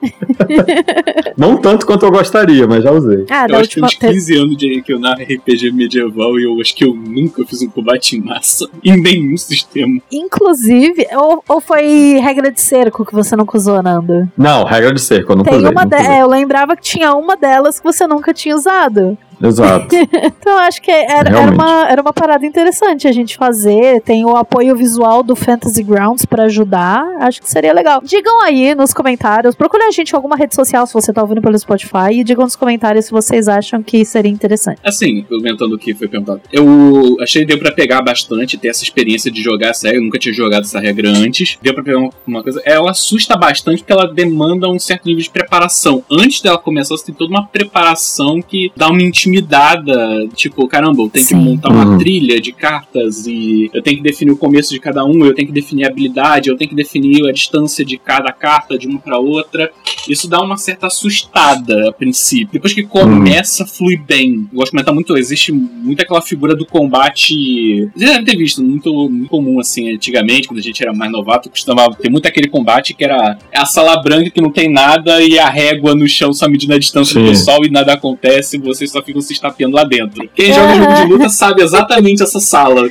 [1.38, 3.26] Não tanto quanto eu gostaria, mas já usei.
[3.30, 6.60] Ah, Eu acho que uns 15 anos de que eu narro RPG medieval e eu
[6.62, 10.00] acho que eu nunca fiz um combate em massa em nenhum sistema.
[10.12, 14.30] Inclusive, ou, ou foi regra de cerco que você nunca usou, Nando?
[14.38, 15.72] Não, regra de cerco, eu nunca Tem usei.
[15.72, 16.04] uma nunca de...
[16.04, 16.16] usei.
[16.16, 19.18] é, eu lembrava que tinha uma delas que você nunca tinha usado.
[19.42, 19.96] Exato.
[20.46, 24.02] Então acho que era, era, uma, era uma parada interessante a gente fazer.
[24.02, 27.04] Tem o apoio visual do Fantasy Grounds pra ajudar.
[27.20, 28.02] Acho que seria legal.
[28.04, 29.56] Digam aí nos comentários.
[29.56, 32.12] Procurem a gente em alguma rede social se você tá ouvindo pelo Spotify.
[32.14, 34.80] E digam nos comentários se vocês acham que seria interessante.
[34.84, 36.42] Assim, comentando o que foi perguntado.
[36.52, 40.02] Eu achei que deu pra pegar bastante, ter essa experiência de jogar essa regra.
[40.02, 41.58] Eu nunca tinha jogado essa regra antes.
[41.62, 42.62] Deu pra pegar uma, uma coisa.
[42.66, 46.04] Ela assusta bastante porque ela demanda um certo nível de preparação.
[46.12, 50.28] Antes dela começar, você tem toda uma preparação que dá uma intimidada.
[50.36, 51.36] Tipo, caramba, eu tenho que Sim.
[51.36, 51.98] montar uma Uhum.
[51.98, 55.48] trilha de cartas e eu tenho que definir o começo de cada um, eu tenho
[55.48, 59.00] que definir a habilidade, eu tenho que definir a distância de cada carta de uma
[59.00, 59.72] pra outra.
[60.08, 62.54] Isso dá uma certa assustada a princípio.
[62.54, 64.48] Depois que começa, flui bem.
[64.52, 67.90] Eu gosto de comentar muito, existe muito aquela figura do combate.
[67.96, 71.50] Vocês devem ter visto, muito, muito comum assim, antigamente, quando a gente era mais novato,
[71.50, 75.38] costumava ter muito aquele combate que era a sala branca que não tem nada e
[75.40, 77.32] a régua no chão só medindo a distância do Sim.
[77.32, 80.28] pessoal e nada acontece, vocês só ficam se estapeando lá dentro.
[80.34, 82.90] Quem joga jogo de luta sabe exatamente essa sala.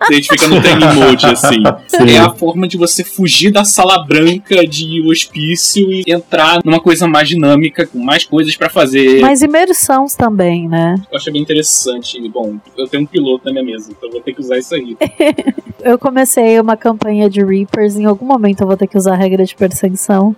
[0.00, 1.62] A gente fica no training mode, assim.
[1.86, 2.10] Sim.
[2.10, 7.06] É a forma de você fugir da sala branca de hospício e entrar numa coisa
[7.06, 9.20] mais dinâmica, com mais coisas pra fazer.
[9.20, 10.96] Mas imersões também, né?
[11.10, 12.20] Eu achei bem interessante.
[12.28, 14.74] Bom, eu tenho um piloto na minha mesa, então eu vou ter que usar isso
[14.74, 14.96] aí.
[15.84, 17.96] Eu comecei uma campanha de Reapers.
[17.96, 20.36] Em algum momento eu vou ter que usar a regra de perseguição.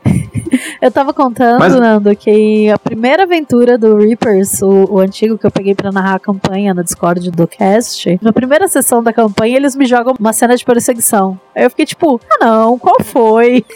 [0.81, 5.47] Eu tava contando, Mas- Nando, que a primeira aventura do Reapers, o, o antigo que
[5.47, 9.57] eu peguei pra narrar a campanha no Discord do cast, na primeira sessão da campanha
[9.57, 11.39] eles me jogam uma cena de perseguição.
[11.55, 13.65] Aí eu fiquei tipo, ah não, qual foi?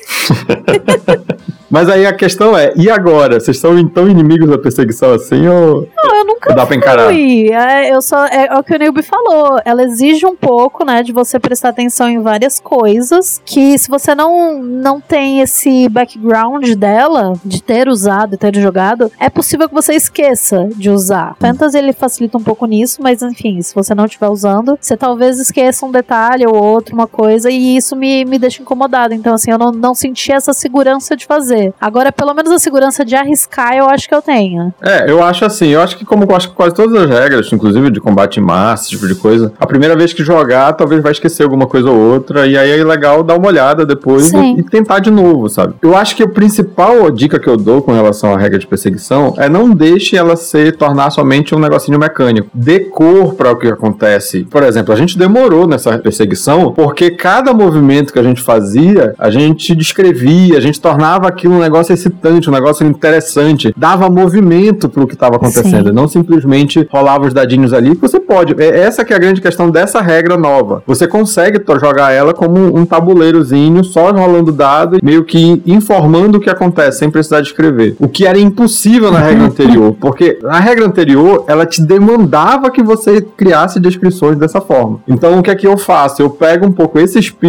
[1.70, 3.38] Mas aí a questão é, e agora?
[3.38, 7.06] Vocês são tão inimigos da perseguição assim ou Não, eu nunca dá pra encarar?
[7.08, 7.52] fui.
[7.52, 9.60] É, eu só, é, é o que o Nilby falou.
[9.64, 13.42] Ela exige um pouco, né, de você prestar atenção em várias coisas.
[13.44, 19.12] Que se você não, não tem esse background dela, de ter usado e ter jogado,
[19.20, 21.36] é possível que você esqueça de usar.
[21.38, 25.38] Fantasy ele facilita um pouco nisso, mas enfim, se você não estiver usando, você talvez
[25.38, 29.14] esqueça um detalhe ou outro, uma coisa, e isso me, me deixa incomodada.
[29.14, 31.72] Então, assim, eu não, não senti essa segurança de fazer.
[31.80, 34.72] Agora, pelo menos a segurança de arriscar, eu acho que eu tenho.
[34.82, 37.52] É, eu acho assim, eu acho que como eu acho que quase todas as regras,
[37.52, 41.02] inclusive de combate em massa, esse tipo de coisa, a primeira vez que jogar, talvez
[41.02, 44.56] vai esquecer alguma coisa ou outra, e aí é legal dar uma olhada depois Sim.
[44.56, 45.74] e, e tentar de novo, sabe?
[45.82, 49.34] Eu acho que a principal dica que eu dou com relação à regra de perseguição
[49.36, 52.48] é não deixe ela se tornar somente um negocinho mecânico.
[52.52, 54.44] Dê cor para o que acontece.
[54.44, 59.30] Por exemplo, a gente demorou nessa perseguição porque cada movimento que a gente fazia, a
[59.30, 65.06] gente descrevia, a gente tornava aquilo um negócio excitante, um negócio interessante, dava movimento pro
[65.06, 65.94] que estava acontecendo, Sim.
[65.94, 67.94] não simplesmente rolava os dadinhos ali.
[67.94, 70.82] Você pode, é essa que é a grande questão dessa regra nova.
[70.86, 76.50] Você consegue jogar ela como um tabuleirozinho, só rolando dado, meio que informando o que
[76.50, 77.96] acontece, sem precisar de escrever.
[77.98, 82.82] O que era impossível na regra anterior, porque a regra anterior, ela te demandava que
[82.82, 85.00] você criasse descrições dessa forma.
[85.06, 86.22] Então, o que é que eu faço?
[86.22, 87.47] Eu pego um pouco esse espírito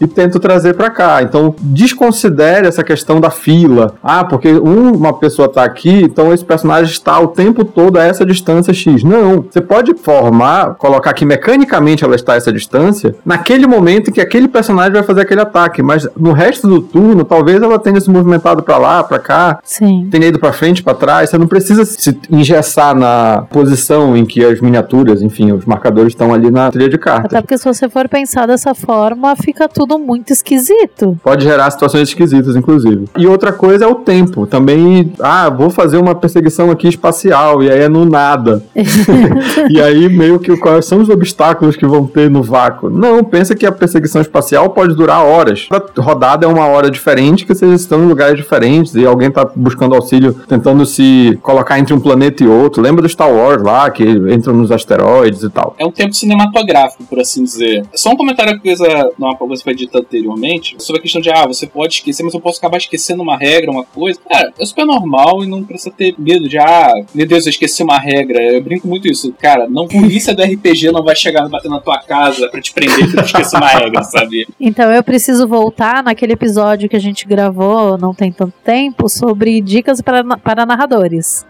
[0.00, 1.22] e tento trazer pra cá.
[1.22, 3.94] Então, desconsidere essa questão da fila.
[4.02, 8.04] Ah, porque um- uma pessoa tá aqui, então esse personagem está o tempo todo, a
[8.04, 9.02] essa distância X.
[9.02, 14.12] Não, você pode formar, colocar que mecanicamente ela está a essa distância, naquele momento em
[14.12, 18.00] que aquele personagem vai fazer aquele ataque, mas no resto do turno, talvez ela tenha
[18.00, 20.08] se movimentado para lá, para cá, Sim.
[20.10, 24.44] tenha ido para frente, para trás, você não precisa se engessar na posição em que
[24.44, 27.26] as miniaturas, enfim, os marcadores estão ali na trilha de cartas.
[27.26, 31.18] Até porque se você for pensar dessa forma, fica tudo muito esquisito.
[31.22, 33.06] Pode gerar situações esquisitas, inclusive.
[33.16, 34.46] E outra coisa é o tempo.
[34.46, 38.62] Também, ah, vou fazer uma perseguição aqui espacial, e aí é no nada.
[39.70, 42.90] e aí, meio que quais são os obstáculos que vão ter no vácuo?
[42.90, 45.66] Não, pensa que a perseguição espacial pode durar horas.
[45.68, 49.48] Cada rodada é uma hora diferente, que vocês estão em lugares diferentes, e alguém tá
[49.54, 52.82] buscando auxílio, tentando se colocar entre um planeta e outro.
[52.82, 55.74] Lembra do Star Wars lá, que entram nos asteroides e tal.
[55.78, 57.84] É um tempo cinematográfico, por assim dizer.
[57.94, 61.30] Só um comentário que coisa, uma coisa que foi dita anteriormente, sobre a questão de,
[61.30, 64.18] ah, você pode esquecer, mas eu posso acabar esquecendo uma regra, uma coisa.
[64.28, 67.82] Cara, é super normal e não precisa ter medo de, ah, meu Deus, eu esqueci
[67.82, 68.42] uma regra.
[68.42, 69.32] Eu brinco muito isso.
[69.38, 72.72] Cara, não polícia do RPG não vai chegar e bater na tua casa pra te
[72.72, 74.46] prender porque tu esqueceu uma regra, sabe?
[74.60, 79.60] Então eu preciso voltar naquele episódio que a gente gravou não tem tanto tempo sobre
[79.60, 81.46] dicas para, para narradores.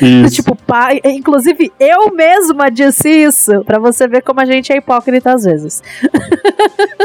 [0.00, 0.34] Isso.
[0.42, 5.32] tipo, pai, inclusive eu mesma disse isso, pra você ver como a gente é hipócrita
[5.32, 5.82] às vezes.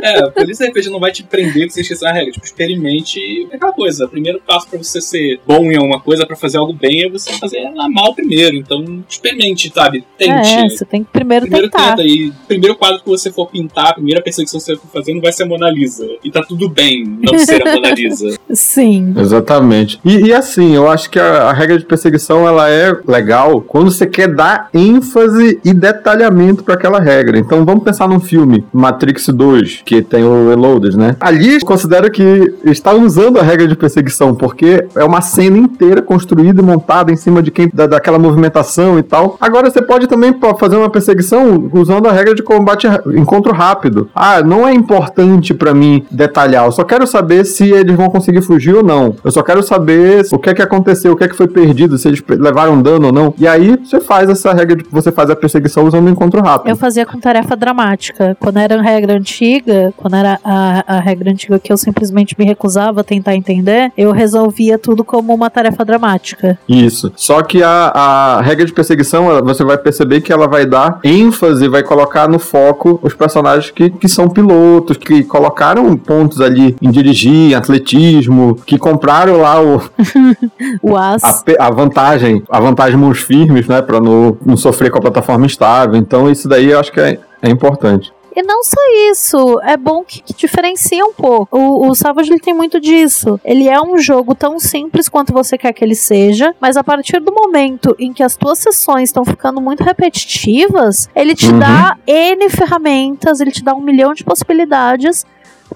[0.01, 2.31] É, a polícia RPG não vai te prender porque você esqueceu uma regra.
[2.31, 4.05] Tipo, experimente é aquela coisa.
[4.05, 7.09] O primeiro passo pra você ser bom em alguma coisa, pra fazer algo bem, é
[7.09, 8.55] você fazer ela mal primeiro.
[8.55, 10.03] Então, experimente, sabe?
[10.17, 10.31] Tente.
[10.31, 11.95] É, você tem que primeiro, Primeiro tentar.
[11.95, 15.13] tenta e primeiro quadro que você for pintar, a primeira perseguição que você for fazer
[15.13, 16.07] não vai ser a Mona Lisa.
[16.23, 18.37] E tá tudo bem não ser a Mona Lisa.
[18.51, 19.13] Sim.
[19.17, 19.99] Exatamente.
[20.03, 23.91] E, e assim, eu acho que a, a regra de perseguição ela é legal quando
[23.91, 27.37] você quer dar ênfase e detalhamento para aquela regra.
[27.37, 31.15] Então vamos pensar num filme, Matrix 2, que tem o Reloaded, né?
[31.19, 36.61] Ali considero que está usando a regra de perseguição, porque é uma cena inteira construída
[36.61, 39.37] e montada em cima de quem da, daquela movimentação e tal.
[39.39, 44.09] Agora você pode também fazer uma perseguição usando a regra de combate encontro rápido.
[44.13, 48.41] Ah, não é importante para mim detalhar, eu só quero saber se eles vão conseguir
[48.41, 49.15] fugir ou não.
[49.23, 51.97] Eu só quero saber o que é que aconteceu, o que é que foi perdido,
[51.97, 53.33] se eles levaram dano ou não.
[53.37, 56.69] E aí você faz essa regra de você faz a perseguição usando o encontro rápido.
[56.69, 58.35] Eu fazia com tarefa dramática.
[58.39, 59.58] Quando era regra antiga,
[59.95, 64.11] quando era a, a regra antiga que eu simplesmente me recusava a tentar entender, eu
[64.11, 66.57] resolvia tudo como uma tarefa dramática.
[66.67, 67.11] Isso.
[67.15, 71.67] Só que a, a regra de perseguição, você vai perceber que ela vai dar ênfase,
[71.67, 76.91] vai colocar no foco os personagens que, que são pilotos, que colocaram pontos ali em
[76.91, 79.81] dirigir, em atletismo, que compraram lá o,
[80.81, 81.23] O as.
[81.23, 85.45] a, a vantagem, a vantagem mãos firmes, né, pra não, não sofrer com a plataforma
[85.45, 85.95] instável.
[85.95, 88.11] Então isso daí eu acho que é, é importante.
[88.35, 88.79] E não só
[89.11, 91.57] isso, é bom que, que diferencia um pouco.
[91.57, 93.39] O, o Savage ele tem muito disso.
[93.43, 97.19] Ele é um jogo tão simples quanto você quer que ele seja, mas a partir
[97.19, 101.59] do momento em que as tuas sessões estão ficando muito repetitivas, ele te Uhum.
[101.59, 105.25] dá N ferramentas, ele te dá um milhão de possibilidades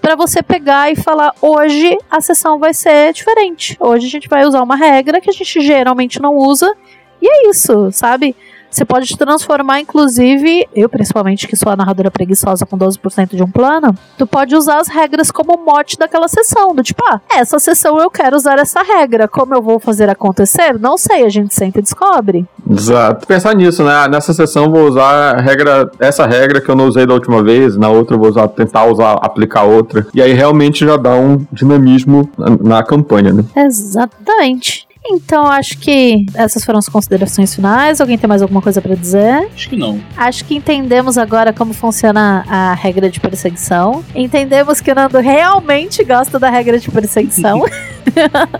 [0.01, 3.75] pra você pegar e falar: hoje a sessão vai ser diferente.
[3.79, 6.73] Hoje a gente vai usar uma regra que a gente geralmente não usa.
[7.21, 8.35] E é isso, sabe?
[8.73, 13.43] Você pode te transformar, inclusive, eu principalmente que sou a narradora preguiçosa com 12% de
[13.43, 16.73] um plano, tu pode usar as regras como mote daquela sessão.
[16.73, 19.27] Do tipo, ah, essa sessão eu quero usar essa regra.
[19.27, 20.79] Como eu vou fazer acontecer?
[20.79, 22.47] Não sei, a gente sempre descobre.
[22.67, 23.27] Exato.
[23.27, 23.91] Pensar nisso, né?
[23.93, 27.13] Ah, Nessa sessão eu vou usar a regra, essa regra que eu não usei da
[27.13, 30.07] última vez, na outra eu vou usar, tentar usar, aplicar outra.
[30.15, 33.45] E aí realmente já dá um dinamismo na, na campanha, né?
[33.55, 34.87] Exatamente.
[35.05, 37.99] Então, acho que essas foram as considerações finais.
[37.99, 39.49] Alguém tem mais alguma coisa pra dizer?
[39.53, 39.99] Acho que não.
[40.15, 44.03] Acho que entendemos agora como funciona a regra de perseguição.
[44.15, 47.63] Entendemos que o Nando realmente gosta da regra de perseguição.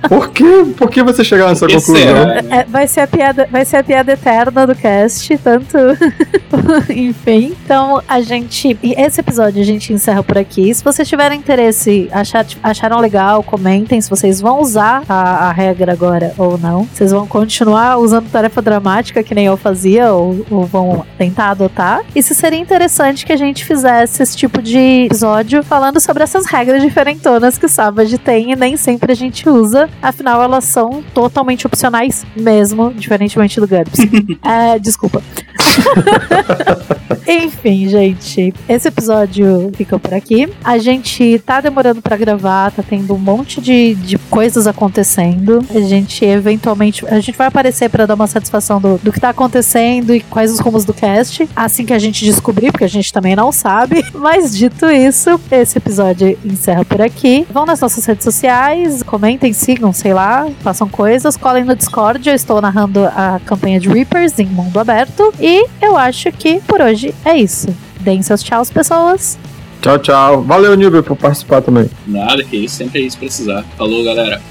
[0.08, 2.08] Por que, por que você chegar nessa Por que conclusão?
[2.08, 2.38] será?
[2.50, 5.78] É, vai, ser a piada, vai ser a piada eterna do cast, tanto.
[6.90, 7.56] Enfim.
[7.64, 8.78] Então, a gente.
[8.82, 10.74] e Esse episódio a gente encerra por aqui.
[10.74, 15.92] Se vocês tiverem interesse, achar, acharam legal, comentem se vocês vão usar a, a regra
[15.92, 16.86] agora ou não.
[16.86, 22.02] Vocês vão continuar usando tarefa dramática, que nem eu fazia, ou, ou vão tentar adotar.
[22.16, 26.46] E se seria interessante que a gente fizesse esse tipo de episódio falando sobre essas
[26.46, 29.90] regras diferentonas que o Savage tem e nem sempre a gente usa.
[30.02, 34.00] Afinal, elas são totalmente opcionais mesmo, diferentemente do GURPS.
[34.44, 35.22] É, desculpa.
[37.28, 40.50] Enfim, gente, esse episódio ficou por aqui.
[40.64, 45.66] A gente tá demorando pra gravar, tá tendo um monte de, de coisas acontecendo.
[45.74, 47.06] A gente eventualmente.
[47.08, 50.52] A gente vai aparecer pra dar uma satisfação do, do que tá acontecendo e quais
[50.52, 51.48] os rumos do cast.
[51.56, 54.06] Assim que a gente descobrir, porque a gente também não sabe.
[54.14, 57.46] Mas dito isso, esse episódio encerra por aqui.
[57.52, 62.28] Vão nas nossas redes sociais, comentem, sigam, sei lá, façam coisas, colhem no Discord.
[62.28, 65.34] Eu estou narrando a campanha de Reapers em mundo aberto.
[65.40, 67.68] E eu acho que por hoje é isso.
[68.00, 69.38] Deem seus tchauz, pessoas.
[69.82, 70.42] Tchau, tchau.
[70.44, 71.90] Valeu, Nilber, por participar também.
[72.08, 73.66] Nada, que isso, sempre é isso precisar.
[73.78, 74.42] Falou, galera.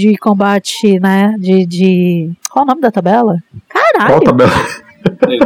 [0.00, 1.34] De combate, né?
[1.38, 1.66] De.
[1.66, 2.30] de...
[2.50, 3.36] Qual o nome da tabela?
[3.68, 4.14] Caralho!
[4.14, 4.52] Qual tabela?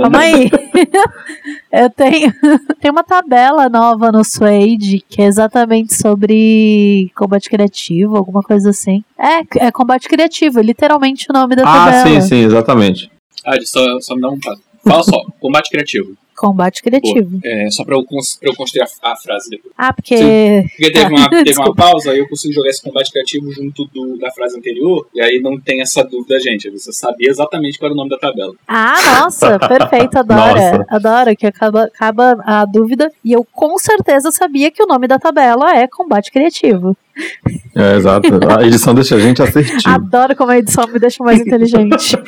[0.01, 0.49] Calma aí.
[1.73, 2.33] Eu tenho,
[2.81, 9.03] tem uma tabela nova no Suede que é exatamente sobre combate criativo, alguma coisa assim.
[9.19, 12.21] É, é combate criativo, é literalmente o nome da Ah, tabela.
[12.21, 13.11] sim, sim, exatamente.
[13.45, 14.63] Ah, só, só me dá um passo.
[14.87, 16.17] Fala só, combate criativo.
[16.35, 17.39] Combate criativo.
[17.45, 19.73] É, só pra eu, pra eu construir a, a frase depois.
[19.77, 20.65] Ah, porque.
[20.71, 24.19] Porque teve uma, teve uma pausa, aí eu consigo jogar esse combate criativo junto do,
[24.19, 26.69] da frase anterior, e aí não tem essa dúvida, gente.
[26.71, 28.55] Você sabia exatamente qual era o nome da tabela.
[28.67, 30.55] Ah, nossa, perfeito, adoro.
[30.61, 30.87] Nossa.
[30.89, 33.11] Adoro que acaba, acaba a dúvida.
[33.25, 36.97] E eu com certeza sabia que o nome da tabela é combate criativo.
[37.77, 38.29] É, exato.
[38.59, 39.81] A edição deixa a gente assertivo.
[39.87, 42.17] Adoro como a edição me deixa mais inteligente.